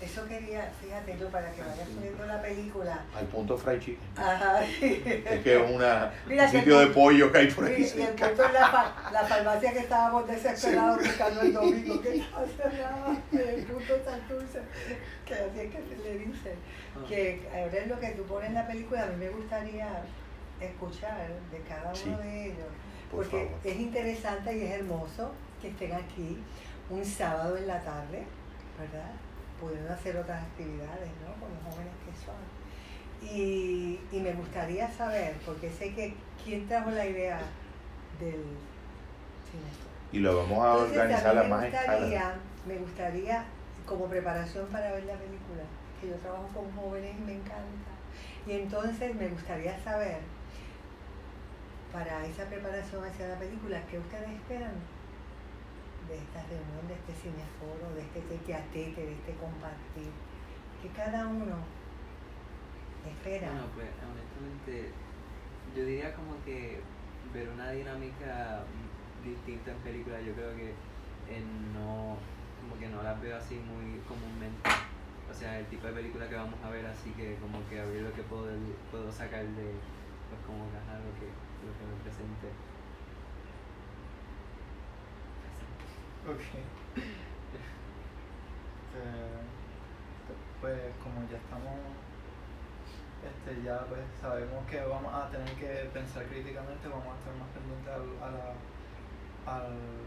[0.00, 3.04] eso quería, fíjate yo, para que vayas subiendo la película.
[3.16, 3.98] Al punto fried chicken.
[4.16, 4.64] Ajá.
[4.64, 7.74] Es que es una, Mira, un sitio el de pollo que hay por ahí.
[7.94, 12.16] Y, y el punto es la, la farmacia que estábamos desesperados buscando el domingo, que
[12.16, 14.60] estaba cerrada, el punto Santurce,
[15.26, 16.54] que así es que se le dice.
[16.96, 17.04] Ah.
[17.08, 19.88] Que ahora es lo que tú pones en la película, a mí me gustaría
[20.60, 22.66] escuchar de cada uno Sí, de ellos,
[23.10, 23.60] por porque favor.
[23.64, 25.30] es interesante y es hermoso
[25.62, 26.38] que estén aquí
[26.90, 28.24] un sábado en la tarde,
[28.78, 29.12] ¿verdad?
[29.60, 31.32] Pudiendo hacer otras actividades, ¿no?
[31.40, 32.42] Con los jóvenes que son.
[33.22, 37.38] Y, y me gustaría saber, porque sé que quién trajo la idea
[38.18, 38.42] del
[39.48, 39.70] cine.
[40.10, 42.34] Y lo vamos a Entonces, organizar a mí me más gustaría,
[42.66, 43.44] me gustaría,
[43.86, 45.62] como preparación para ver la película,
[46.00, 47.92] que yo trabajo con jóvenes y me encanta.
[48.46, 50.18] Y entonces me gustaría saber,
[51.92, 54.72] para esa preparación hacia la película, ¿qué ustedes esperan
[56.08, 60.10] de esta reunión, de este cineforo, de este tete a tete, de este compartir?
[60.82, 61.56] Que cada uno
[63.06, 63.50] espera.
[63.50, 64.90] Bueno, pues honestamente,
[65.76, 66.80] yo diría como que
[67.32, 68.64] ver una dinámica
[69.24, 72.18] distinta en películas, yo creo que eh, no,
[72.60, 74.68] como que no las veo así muy comúnmente.
[75.30, 77.84] O sea, el tipo de película que vamos a ver, así que como que a
[77.86, 78.50] ver lo que puedo,
[78.90, 79.72] puedo sacar de,
[80.28, 81.28] pues como que, lo que,
[81.64, 82.48] lo que me presente.
[86.28, 86.40] Ok.
[88.94, 89.42] Eh,
[90.60, 91.74] pues como ya estamos,
[93.24, 97.48] este, ya pues sabemos que vamos a tener que pensar críticamente, vamos a estar más
[97.50, 98.54] pendientes al- a, la,
[99.56, 100.06] al-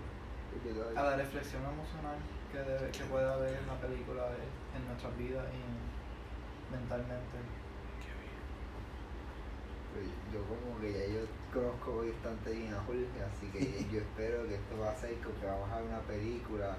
[0.97, 2.17] a la reflexión emocional
[2.51, 4.27] que, debe- que puede haber en la película
[4.75, 7.64] en nuestras vidas y mentalmente.
[10.33, 11.21] Yo como que ya yo
[11.53, 15.39] conozco bastante bien a Jorge, así que yo espero que esto va a ser como
[15.39, 16.75] que vamos a ver una película,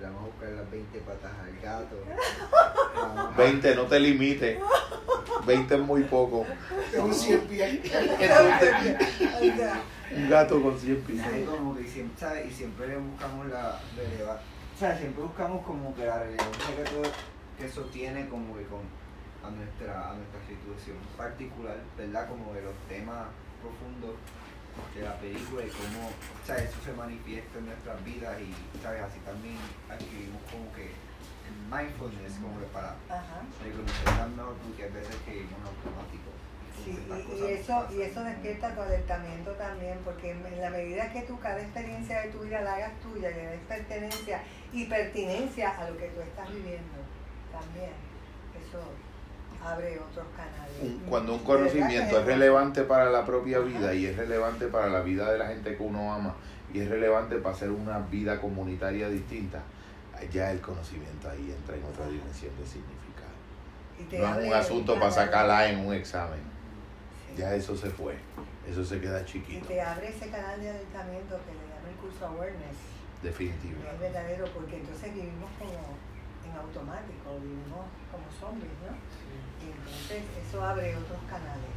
[0.00, 1.96] le vamos a buscar las 20 patas al gato.
[2.96, 4.58] a- 20, no te limites.
[5.46, 6.46] 20 es muy poco.
[6.98, 7.80] Un 100 pies.
[10.16, 11.20] Un gato con 100 pies.
[11.22, 12.46] Sí, como que siempre, ¿sabes?
[12.50, 14.44] Y siempre le buscamos la relevancia,
[14.74, 17.02] o sea, siempre buscamos como que la relevancia que, todo,
[17.58, 18.80] que eso tiene como que con
[19.44, 22.28] a nuestra, a nuestra situación particular, ¿verdad?
[22.28, 23.28] Como de los temas
[23.60, 24.16] profundos
[24.94, 28.50] de la película y cómo, o sea, eso se manifiesta en nuestras vidas y,
[28.82, 29.02] ¿sabes?
[29.02, 33.44] Así también adquirimos como que el mindfulness, como que para Ajá.
[33.62, 36.30] reconocerlas mejor porque hay veces que vivimos automático.
[36.74, 41.12] Sí, y, cosas y eso, y eso despierta tu alertamiento también, porque en la medida
[41.12, 44.42] que tú cada experiencia de tu vida la hagas tuya y le des pertenencia
[44.72, 46.98] y pertinencia a lo que tú estás viviendo,
[47.52, 47.94] también
[48.58, 48.82] eso
[49.64, 51.00] abre otros canales.
[51.08, 55.32] Cuando un conocimiento es relevante para la propia vida y es relevante para la vida
[55.32, 56.34] de la gente que uno ama
[56.72, 59.62] y es relevante para hacer una vida comunitaria distinta,
[60.32, 63.34] ya el conocimiento ahí entra en otra dimensión de significado.
[63.98, 66.40] Y No es un asunto un para sacarla en un examen.
[67.28, 67.36] Sí.
[67.40, 68.14] Ya eso se fue.
[68.68, 69.66] Eso se queda Y chiquito.
[69.66, 72.76] te abre ese canal de alertamiento que le llama el curso Awareness.
[73.22, 73.76] Definitivo.
[73.92, 78.92] es verdadero, porque entonces vivimos como en automático, vivimos como zombies, ¿no?
[80.14, 81.74] Entonces eso abre otros canales,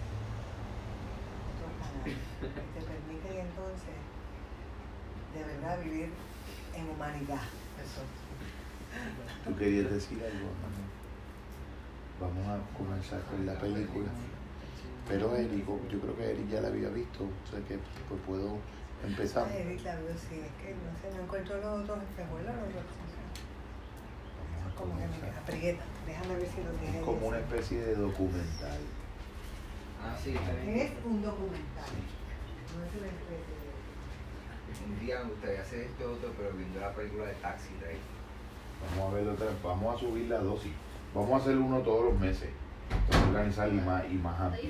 [1.57, 3.97] otros canales, que te permiten entonces
[5.33, 6.09] de verdad vivir
[6.75, 7.41] en humanidad.
[7.81, 8.05] Eso.
[9.43, 10.49] ¿Tú querías decir algo?
[12.21, 14.09] Vamos a comenzar con la película.
[15.07, 18.59] Pero Eric, yo creo que Eric ya la había visto, o sea que pues puedo
[19.03, 19.49] empezar.
[19.51, 23.07] Edith la vio, sí, es que no sé, no encuentro los otros espejuelos, los otros.
[24.78, 25.39] Como que me comenzar.
[25.43, 27.01] aprieta, déjame ver si lo Es tiene.
[27.01, 28.80] como una especie de documental.
[30.03, 30.32] Ah, sí.
[30.32, 32.75] Es un documental, Sí.
[32.78, 33.67] no es una especie de...
[34.86, 37.99] Un día me gustaría hacer esto otro, pero viendo la película de Taxi Drive.
[38.95, 40.71] Vamos a ver otra, vamos a subir la dosis.
[41.15, 42.49] Vamos a hacer uno todos los meses.
[43.09, 44.69] Vamos a organizar y más, y más amplio.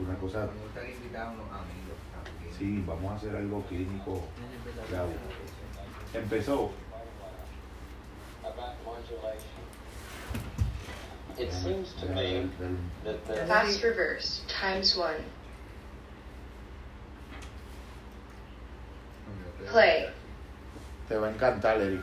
[0.00, 2.54] Una cosa, Me gustaría invitar a unos amigos también.
[2.56, 4.22] sí, vamos a hacer algo clínico.
[4.90, 5.10] Bravo.
[6.14, 6.70] Empezó.
[8.56, 9.48] About modulation.
[11.38, 12.48] It seems to me
[13.04, 15.22] that the Fast reverse times one.
[19.66, 20.10] Play.
[21.08, 22.00] Te va a encantar, Eric.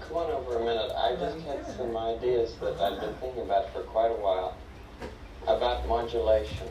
[0.00, 0.92] come on over a minute.
[0.96, 4.56] I just had some ideas that I've been thinking about for quite a while
[5.46, 6.68] about modulation.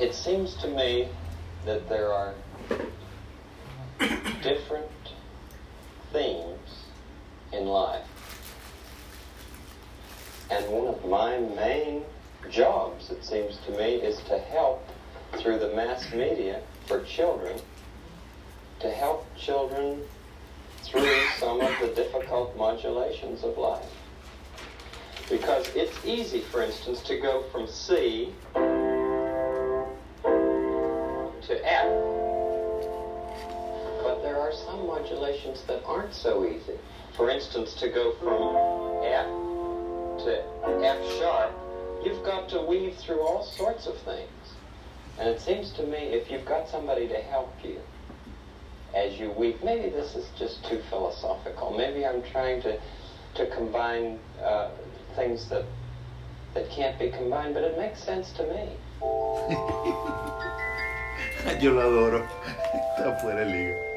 [0.00, 1.08] It seems to me
[1.64, 2.34] that there are
[4.42, 4.90] different
[6.12, 6.61] themes
[7.52, 8.06] in life.
[10.50, 12.02] And one of my main
[12.50, 14.86] jobs, it seems to me, is to help
[15.38, 17.58] through the mass media for children,
[18.80, 20.02] to help children
[20.82, 23.88] through some of the difficult modulations of life.
[25.30, 28.34] Because it's easy, for instance, to go from C
[31.42, 32.21] to F.
[34.32, 36.78] There are some modulations that aren't so easy.
[37.14, 39.26] For instance, to go from F
[40.24, 40.42] to
[40.82, 41.52] F sharp,
[42.02, 44.54] you've got to weave through all sorts of things.
[45.18, 47.78] And it seems to me if you've got somebody to help you
[48.94, 51.76] as you weave, maybe this is just too philosophical.
[51.76, 52.80] Maybe I'm trying to,
[53.34, 54.70] to combine uh,
[55.14, 55.66] things that,
[56.54, 58.70] that can't be combined, but it makes sense to me.
[61.60, 62.26] Yo lo adoro.
[62.96, 63.91] Está fuera de liga.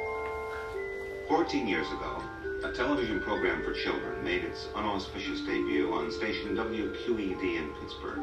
[1.28, 2.22] 14 years ago,
[2.64, 8.20] a television program for children made its unauspicious debut on station WQED in Pittsburgh.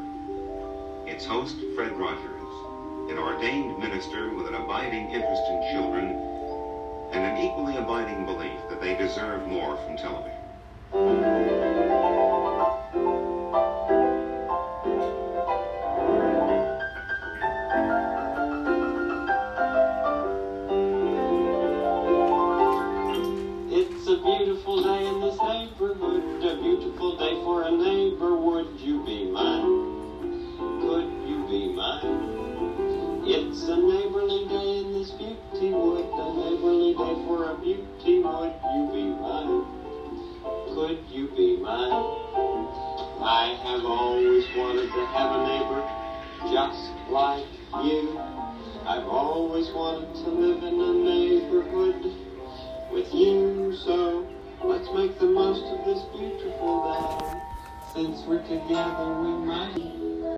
[1.05, 6.05] Its host, Fred Rogers, an ordained minister with an abiding interest in children
[7.11, 11.62] and an equally abiding belief that they deserve more from television.
[36.93, 38.21] Day for a beauty.
[38.21, 39.65] Would you be mine?
[40.75, 41.91] Could you be mine?
[43.23, 45.81] I have always wanted to have a neighbor
[46.53, 47.47] just like
[47.83, 48.19] you.
[48.85, 52.03] I've always wanted to live in a neighborhood
[52.91, 53.75] with you.
[53.85, 54.27] So
[54.63, 57.39] let's make the most of this beautiful day.
[57.93, 60.12] Since we're together, we might.